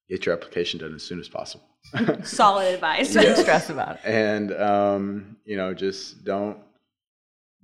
Get 0.08 0.26
your 0.26 0.34
application 0.34 0.80
done 0.80 0.96
as 0.96 1.04
soon 1.04 1.20
as 1.20 1.28
possible. 1.28 1.69
Solid 2.24 2.74
advice. 2.74 3.12
Don't 3.14 3.36
stress 3.36 3.70
about 3.70 3.96
it. 3.96 4.00
and 4.04 4.52
um, 4.54 5.36
you 5.44 5.56
know 5.56 5.74
just 5.74 6.24
don't 6.24 6.58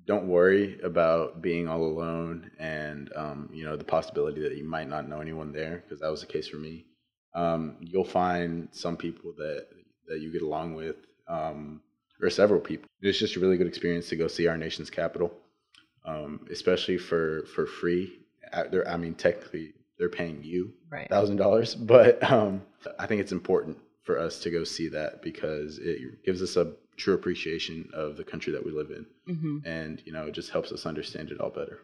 don't 0.06 0.28
worry 0.28 0.78
about 0.82 1.42
being 1.42 1.68
all 1.68 1.82
alone 1.85 2.50
and 2.58 3.11
um, 3.16 3.50
you 3.52 3.64
know 3.64 3.76
the 3.76 3.85
possibility 3.85 4.40
that 4.40 4.56
you 4.56 4.64
might 4.64 4.88
not 4.88 5.08
know 5.08 5.20
anyone 5.20 5.52
there 5.52 5.82
because 5.85 6.00
that 6.00 6.11
was 6.11 6.20
the 6.20 6.26
case 6.26 6.49
for 6.49 6.56
me 6.58 6.85
um, 7.35 7.76
you'll 7.80 8.04
find 8.04 8.68
some 8.73 8.96
people 8.96 9.32
that 9.37 9.66
that 10.09 10.20
you 10.20 10.33
get 10.33 10.42
along 10.42 10.74
with 10.74 10.96
um, 11.29 11.81
or 12.22 12.31
several 12.31 12.61
people 12.61 12.88
it's 13.02 13.18
just 13.18 13.37
a 13.37 13.40
really 13.40 13.57
good 13.57 13.66
experience 13.66 14.09
to 14.09 14.16
go 14.16 14.29
see 14.29 14.46
our 14.46 14.57
nation's 14.57 14.90
capital 14.90 15.33
um, 16.05 16.46
especially 16.50 16.98
for 16.98 17.44
for 17.55 17.66
free 17.66 18.20
Uh, 18.52 18.64
i 18.87 18.96
mean 18.96 19.14
technically 19.14 19.72
they're 19.98 20.09
paying 20.09 20.42
you 20.42 20.72
Right. 20.90 21.09
thousand 21.09 21.37
dollars 21.37 21.74
but 21.74 22.22
um, 22.31 22.62
i 22.98 23.07
think 23.07 23.20
it's 23.20 23.33
important 23.33 23.76
for 24.07 24.19
us 24.19 24.38
to 24.40 24.51
go 24.51 24.62
see 24.64 24.88
that 24.88 25.21
because 25.23 25.79
it 25.83 26.25
gives 26.25 26.40
us 26.42 26.57
a 26.57 26.73
true 26.97 27.14
appreciation 27.14 27.88
of 27.92 28.16
the 28.16 28.25
country 28.25 28.53
that 28.53 28.64
we 28.64 28.73
live 28.73 28.90
in 28.90 29.05
hmm 29.27 29.59
and 29.64 30.03
you 30.07 30.12
know 30.12 30.25
it 30.27 30.35
just 30.40 30.51
helps 30.51 30.71
us 30.73 30.87
understand 30.87 31.31
it 31.31 31.40
all 31.40 31.51
better 31.51 31.79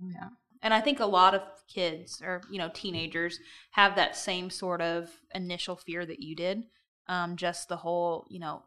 Yeah. 0.00 0.28
And 0.64 0.72
I 0.72 0.80
think 0.80 1.00
a 1.00 1.06
lot 1.06 1.34
of 1.34 1.42
kids 1.66 2.22
or, 2.22 2.40
you 2.50 2.58
know, 2.58 2.70
teenagers 2.72 3.38
have 3.72 3.96
that 3.96 4.16
same 4.16 4.48
sort 4.50 4.80
of 4.80 5.10
initial 5.34 5.74
fear 5.76 6.06
that 6.06 6.20
you 6.22 6.36
did. 6.36 6.64
Um, 7.08 7.36
just 7.36 7.68
the 7.68 7.76
whole, 7.76 8.26
you 8.30 8.38
know, 8.38 8.62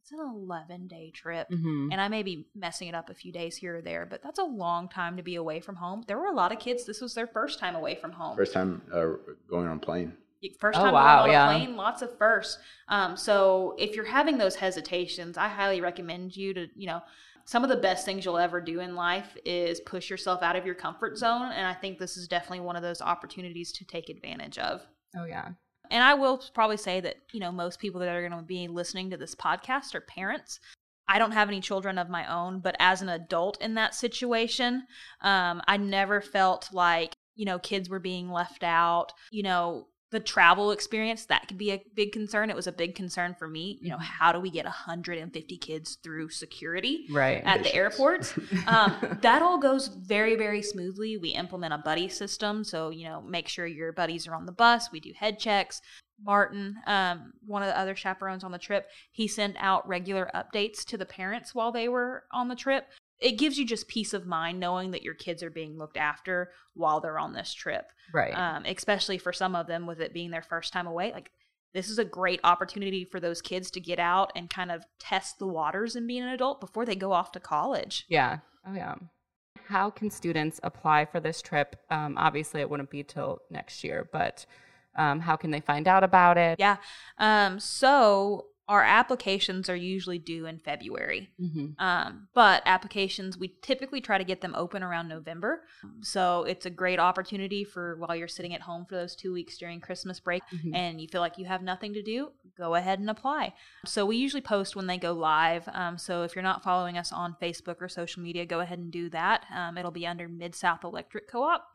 it's 0.00 0.12
an 0.12 0.20
11 0.20 0.86
day 0.86 1.10
trip. 1.12 1.48
hmm 1.48 1.88
And 1.90 2.00
I 2.00 2.08
may 2.08 2.22
be 2.22 2.46
messing 2.54 2.88
it 2.88 2.94
up 2.94 3.10
a 3.10 3.14
few 3.14 3.32
days 3.32 3.56
here 3.56 3.76
or 3.78 3.82
there, 3.82 4.06
but 4.08 4.22
that's 4.22 4.38
a 4.38 4.44
long 4.44 4.88
time 4.88 5.16
to 5.16 5.24
be 5.24 5.34
away 5.34 5.60
from 5.60 5.76
home. 5.76 6.04
There 6.06 6.18
were 6.18 6.26
a 6.26 6.34
lot 6.34 6.52
of 6.52 6.60
kids, 6.60 6.84
this 6.86 7.00
was 7.00 7.14
their 7.14 7.26
first 7.26 7.58
time 7.58 7.74
away 7.74 7.96
from 7.96 8.12
home. 8.12 8.36
first 8.36 8.52
time 8.52 8.82
uh, 8.94 9.06
going 9.48 9.66
on 9.66 9.80
plane 9.80 10.12
First 10.58 10.78
Oh, 10.78 10.84
time 10.84 10.94
wow, 10.94 11.22
on 11.22 11.28
a 11.28 11.32
yeah. 11.32 11.46
plane, 11.46 11.76
lots 11.76 12.02
of 12.02 12.16
firsts. 12.18 12.58
Um, 12.88 13.16
so 13.16 13.74
if 13.78 13.94
you're 13.94 14.04
having 14.04 14.38
those 14.38 14.56
hesitations, 14.56 15.36
I 15.36 15.48
highly 15.48 15.80
recommend 15.80 16.36
you 16.36 16.54
to, 16.54 16.66
you 16.74 16.86
know, 16.86 17.00
some 17.44 17.62
of 17.64 17.70
the 17.70 17.76
best 17.76 18.04
things 18.04 18.24
you'll 18.24 18.38
ever 18.38 18.60
do 18.60 18.80
in 18.80 18.94
life 18.94 19.36
is 19.44 19.80
push 19.80 20.08
yourself 20.08 20.42
out 20.42 20.56
of 20.56 20.64
your 20.64 20.74
comfort 20.74 21.18
zone. 21.18 21.50
And 21.52 21.66
I 21.66 21.74
think 21.74 21.98
this 21.98 22.16
is 22.16 22.28
definitely 22.28 22.60
one 22.60 22.76
of 22.76 22.82
those 22.82 23.02
opportunities 23.02 23.72
to 23.72 23.84
take 23.84 24.08
advantage 24.08 24.58
of. 24.58 24.82
Oh 25.16 25.24
yeah. 25.24 25.48
And 25.90 26.04
I 26.04 26.14
will 26.14 26.42
probably 26.54 26.76
say 26.76 27.00
that, 27.00 27.16
you 27.32 27.40
know, 27.40 27.50
most 27.50 27.80
people 27.80 28.00
that 28.00 28.08
are 28.08 28.26
going 28.26 28.38
to 28.38 28.46
be 28.46 28.68
listening 28.68 29.10
to 29.10 29.16
this 29.16 29.34
podcast 29.34 29.94
are 29.94 30.00
parents. 30.02 30.60
I 31.08 31.18
don't 31.18 31.32
have 31.32 31.48
any 31.48 31.60
children 31.60 31.98
of 31.98 32.08
my 32.08 32.32
own, 32.32 32.60
but 32.60 32.76
as 32.78 33.02
an 33.02 33.08
adult 33.08 33.60
in 33.60 33.74
that 33.74 33.96
situation, 33.96 34.84
um, 35.22 35.60
I 35.66 35.76
never 35.76 36.20
felt 36.20 36.68
like, 36.72 37.14
you 37.34 37.44
know, 37.44 37.58
kids 37.58 37.90
were 37.90 37.98
being 37.98 38.30
left 38.30 38.62
out. 38.62 39.12
You 39.32 39.42
know, 39.42 39.88
the 40.10 40.20
travel 40.20 40.72
experience, 40.72 41.26
that 41.26 41.46
could 41.46 41.56
be 41.58 41.70
a 41.70 41.82
big 41.94 42.12
concern. 42.12 42.50
It 42.50 42.56
was 42.56 42.66
a 42.66 42.72
big 42.72 42.94
concern 42.94 43.34
for 43.38 43.46
me. 43.46 43.78
You 43.80 43.90
know, 43.90 43.98
how 43.98 44.32
do 44.32 44.40
we 44.40 44.50
get 44.50 44.64
150 44.64 45.56
kids 45.58 45.98
through 46.02 46.30
security? 46.30 47.06
Right. 47.10 47.42
at 47.44 47.62
the 47.62 47.74
airports. 47.74 48.34
Um, 48.66 49.18
that 49.22 49.42
all 49.42 49.58
goes 49.58 49.88
very, 49.88 50.36
very 50.36 50.62
smoothly. 50.62 51.16
We 51.16 51.30
implement 51.30 51.72
a 51.72 51.78
buddy 51.78 52.08
system. 52.08 52.62
So, 52.62 52.90
you 52.90 53.04
know, 53.04 53.20
make 53.20 53.48
sure 53.48 53.66
your 53.66 53.92
buddies 53.92 54.28
are 54.28 54.34
on 54.34 54.44
the 54.46 54.52
bus. 54.52 54.92
We 54.92 55.00
do 55.00 55.12
head 55.16 55.38
checks. 55.38 55.80
Martin, 56.22 56.76
um, 56.86 57.32
one 57.46 57.62
of 57.62 57.68
the 57.68 57.78
other 57.78 57.96
chaperones 57.96 58.44
on 58.44 58.52
the 58.52 58.58
trip, 58.58 58.88
he 59.10 59.26
sent 59.26 59.56
out 59.58 59.88
regular 59.88 60.30
updates 60.34 60.84
to 60.86 60.98
the 60.98 61.06
parents 61.06 61.54
while 61.54 61.72
they 61.72 61.88
were 61.88 62.24
on 62.32 62.48
the 62.48 62.54
trip. 62.54 62.86
It 63.20 63.32
gives 63.32 63.58
you 63.58 63.66
just 63.66 63.88
peace 63.88 64.14
of 64.14 64.26
mind 64.26 64.58
knowing 64.58 64.92
that 64.92 65.02
your 65.02 65.14
kids 65.14 65.42
are 65.42 65.50
being 65.50 65.76
looked 65.76 65.96
after 65.96 66.52
while 66.74 67.00
they're 67.00 67.18
on 67.18 67.34
this 67.34 67.52
trip 67.52 67.92
right. 68.12 68.34
um, 68.34 68.64
especially 68.66 69.18
for 69.18 69.32
some 69.32 69.54
of 69.54 69.66
them 69.66 69.86
with 69.86 70.00
it 70.00 70.12
being 70.12 70.30
their 70.30 70.42
first 70.42 70.72
time 70.72 70.86
away. 70.86 71.12
Like, 71.12 71.30
this 71.72 71.88
is 71.88 71.98
a 71.98 72.04
great 72.04 72.40
opportunity 72.42 73.04
for 73.04 73.20
those 73.20 73.40
kids 73.40 73.70
to 73.72 73.80
get 73.80 73.98
out 73.98 74.32
and 74.34 74.50
kind 74.50 74.72
of 74.72 74.84
test 74.98 75.38
the 75.38 75.46
waters 75.46 75.94
and 75.94 76.06
being 76.06 76.22
an 76.22 76.30
adult 76.30 76.60
before 76.60 76.84
they 76.84 76.96
go 76.96 77.12
off 77.12 77.30
to 77.32 77.40
college. 77.40 78.06
Yeah. 78.08 78.38
Oh, 78.66 78.74
yeah. 78.74 78.96
How 79.68 79.88
can 79.88 80.10
students 80.10 80.58
apply 80.64 81.04
for 81.04 81.20
this 81.20 81.40
trip? 81.40 81.76
Um, 81.90 82.16
obviously, 82.18 82.60
it 82.60 82.68
wouldn't 82.68 82.90
be 82.90 83.04
till 83.04 83.42
next 83.50 83.84
year, 83.84 84.08
but 84.12 84.44
um, 84.96 85.20
how 85.20 85.36
can 85.36 85.52
they 85.52 85.60
find 85.60 85.86
out 85.86 86.02
about 86.02 86.36
it? 86.36 86.58
Yeah. 86.58 86.78
Um, 87.18 87.60
so, 87.60 88.46
our 88.70 88.82
applications 88.84 89.68
are 89.68 89.74
usually 89.94 90.18
due 90.18 90.46
in 90.46 90.58
February. 90.60 91.28
hmm 91.38 91.66
Um, 91.78 92.28
but 92.34 92.62
applications, 92.66 93.36
we 93.36 93.48
typically 93.62 94.00
try 94.00 94.16
to 94.16 94.22
get 94.24 94.40
them 94.40 94.54
open 94.54 94.82
around 94.82 95.08
November. 95.08 95.64
So 96.02 96.44
it's 96.44 96.66
a 96.66 96.70
great 96.70 97.00
opportunity 97.00 97.64
for 97.64 97.96
while 97.96 98.14
you're 98.14 98.28
sitting 98.28 98.54
at 98.54 98.60
home 98.60 98.86
for 98.88 98.94
those 98.94 99.16
two 99.16 99.32
weeks 99.32 99.58
during 99.58 99.80
Christmas 99.80 100.20
break 100.20 100.42
Mhm. 100.52 100.74
and 100.74 101.00
you 101.00 101.08
feel 101.08 101.20
like 101.20 101.36
you 101.36 101.46
have 101.46 101.62
nothing 101.62 101.92
to 101.94 102.02
do, 102.02 102.30
go 102.56 102.76
ahead 102.76 103.00
and 103.00 103.10
apply. 103.10 103.54
So 103.86 104.06
we 104.06 104.16
usually 104.16 104.40
post 104.40 104.76
when 104.76 104.86
they 104.86 104.98
go 104.98 105.12
live. 105.12 105.68
Um, 105.72 105.98
so 105.98 106.22
if 106.22 106.36
you're 106.36 106.42
not 106.52 106.62
following 106.62 106.96
us 106.96 107.10
on 107.12 107.34
Facebook 107.42 107.76
or 107.82 107.88
social 107.88 108.22
media, 108.22 108.46
go 108.46 108.60
ahead 108.60 108.78
and 108.78 108.92
do 108.92 109.10
that. 109.10 109.46
Um, 109.54 109.78
it'll 109.78 109.90
be 109.90 110.06
under 110.06 110.28
Mid 110.28 110.54
South 110.54 110.84
Electric 110.84 111.28
Co 111.28 111.42
op. 111.42 111.66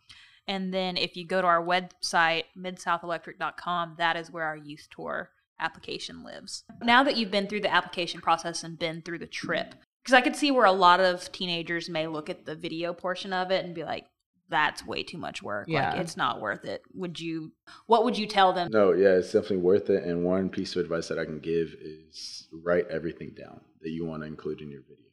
And 0.47 0.73
then 0.73 0.95
if 0.95 1.17
you 1.17 1.25
go 1.25 1.41
to 1.41 1.47
our 1.47 1.62
website, 1.63 2.43
midsouthelectric.com, 2.55 3.95
that 3.97 4.15
is 4.15 4.31
where 4.31 4.43
our 4.45 4.58
youth 4.58 4.88
tour 4.95 5.31
application 5.60 6.24
lives. 6.24 6.63
Now 6.82 7.04
that 7.04 7.18
you've 7.18 7.32
been 7.32 7.48
through 7.48 7.62
the 7.62 7.74
application 7.74 8.22
process 8.22 8.63
and 8.63 8.78
been 8.78 9.02
through 9.02 9.20
the 9.20 9.28
trip, 9.28 9.76
because 10.04 10.13
I 10.13 10.22
could 10.22 10.36
see 10.36 10.52
where 10.52 10.65
a 10.65 10.72
lot 10.72 11.00
of 11.00 11.32
teenagers 11.32 11.89
may 11.89 12.08
look 12.08 12.30
at 12.30 12.46
the 12.46 12.56
video 12.56 12.94
portion 12.94 13.34
of 13.34 13.52
it 13.52 13.65
and 13.65 13.74
be 13.74 13.84
like, 13.84 14.06
that's 14.48 14.86
way 14.86 15.02
too 15.02 15.18
much 15.18 15.41
work. 15.41 15.68
Yeah. 15.68 15.91
Like 15.91 16.02
it's 16.02 16.15
not 16.15 16.39
worth 16.39 16.65
it. 16.65 16.84
Would 16.94 17.20
you 17.20 17.52
what 17.88 18.04
would 18.04 18.15
you 18.15 18.28
tell 18.28 18.54
them? 18.54 18.70
No, 18.72 18.91
yeah, 18.91 19.15
it's 19.15 19.32
definitely 19.32 19.58
worth 19.58 19.89
it. 19.89 20.04
And 20.04 20.24
one 20.24 20.50
piece 20.50 20.76
of 20.76 20.82
advice 20.82 21.08
that 21.08 21.18
I 21.18 21.26
can 21.26 21.39
give 21.39 21.76
is 21.82 22.48
write 22.63 22.88
everything 22.89 23.32
down 23.36 23.62
that 23.82 23.89
you 23.89 24.06
want 24.06 24.22
to 24.22 24.28
include 24.28 24.62
in 24.62 24.70
your 24.70 24.82
video, 24.82 25.10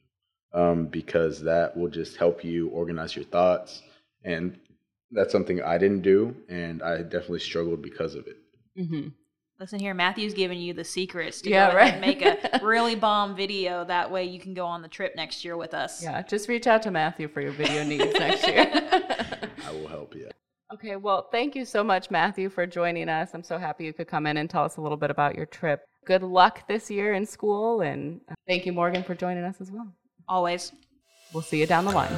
um, 0.53 0.85
because 0.85 1.41
that 1.41 1.75
will 1.75 1.89
just 1.89 2.17
help 2.17 2.43
you 2.43 2.69
organize 2.69 3.15
your 3.15 3.25
thoughts. 3.25 3.81
And 4.23 4.59
that's 5.09 5.31
something 5.31 5.61
I 5.63 5.79
didn't 5.79 6.01
do, 6.01 6.35
and 6.47 6.83
I 6.83 7.01
definitely 7.01 7.39
struggled 7.39 7.81
because 7.81 8.13
of 8.15 8.27
it. 8.27 8.37
Mm-hmm. 8.77 9.07
Listen 9.63 9.79
here, 9.79 9.93
Matthew's 9.93 10.33
giving 10.33 10.59
you 10.59 10.73
the 10.73 10.83
secrets 10.83 11.39
to 11.39 11.49
Yeah, 11.49 11.71
go 11.71 11.77
ahead 11.77 11.93
and 11.93 12.01
right. 12.03 12.21
make 12.21 12.51
a 12.53 12.59
really 12.65 12.95
bomb 12.95 13.33
video. 13.33 13.85
That 13.85 14.11
way 14.11 14.25
you 14.25 14.37
can 14.37 14.53
go 14.53 14.65
on 14.65 14.81
the 14.81 14.89
trip 14.89 15.15
next 15.15 15.45
year 15.45 15.55
with 15.55 15.73
us. 15.73 16.03
Yeah, 16.03 16.21
just 16.21 16.49
reach 16.49 16.67
out 16.67 16.81
to 16.81 16.91
Matthew 16.91 17.29
for 17.29 17.39
your 17.39 17.53
video 17.53 17.85
needs 17.85 18.13
next 18.19 18.45
year. 18.45 18.69
I 19.65 19.71
will 19.71 19.87
help 19.87 20.15
you. 20.15 20.29
okay, 20.73 20.97
well, 20.97 21.29
thank 21.31 21.55
you 21.55 21.63
so 21.63 21.81
much, 21.81 22.11
Matthew, 22.11 22.49
for 22.49 22.67
joining 22.67 23.07
us. 23.07 23.29
I'm 23.33 23.41
so 23.41 23.57
happy 23.57 23.85
you 23.85 23.93
could 23.93 24.09
come 24.09 24.27
in 24.27 24.35
and 24.35 24.49
tell 24.49 24.65
us 24.65 24.75
a 24.75 24.81
little 24.81 24.97
bit 24.97 25.11
about 25.11 25.35
your 25.35 25.45
trip. 25.45 25.85
Good 26.05 26.23
luck 26.23 26.67
this 26.67 26.91
year 26.91 27.13
in 27.13 27.25
school, 27.25 27.79
and 27.79 28.19
uh, 28.29 28.33
thank 28.45 28.65
you, 28.65 28.73
Morgan, 28.73 29.01
for 29.01 29.15
joining 29.15 29.45
us 29.45 29.61
as 29.61 29.71
well. 29.71 29.87
Always. 30.27 30.73
We'll 31.33 31.41
see 31.41 31.61
you 31.61 31.67
down 31.67 31.85
the 31.85 31.91
line. 31.93 32.11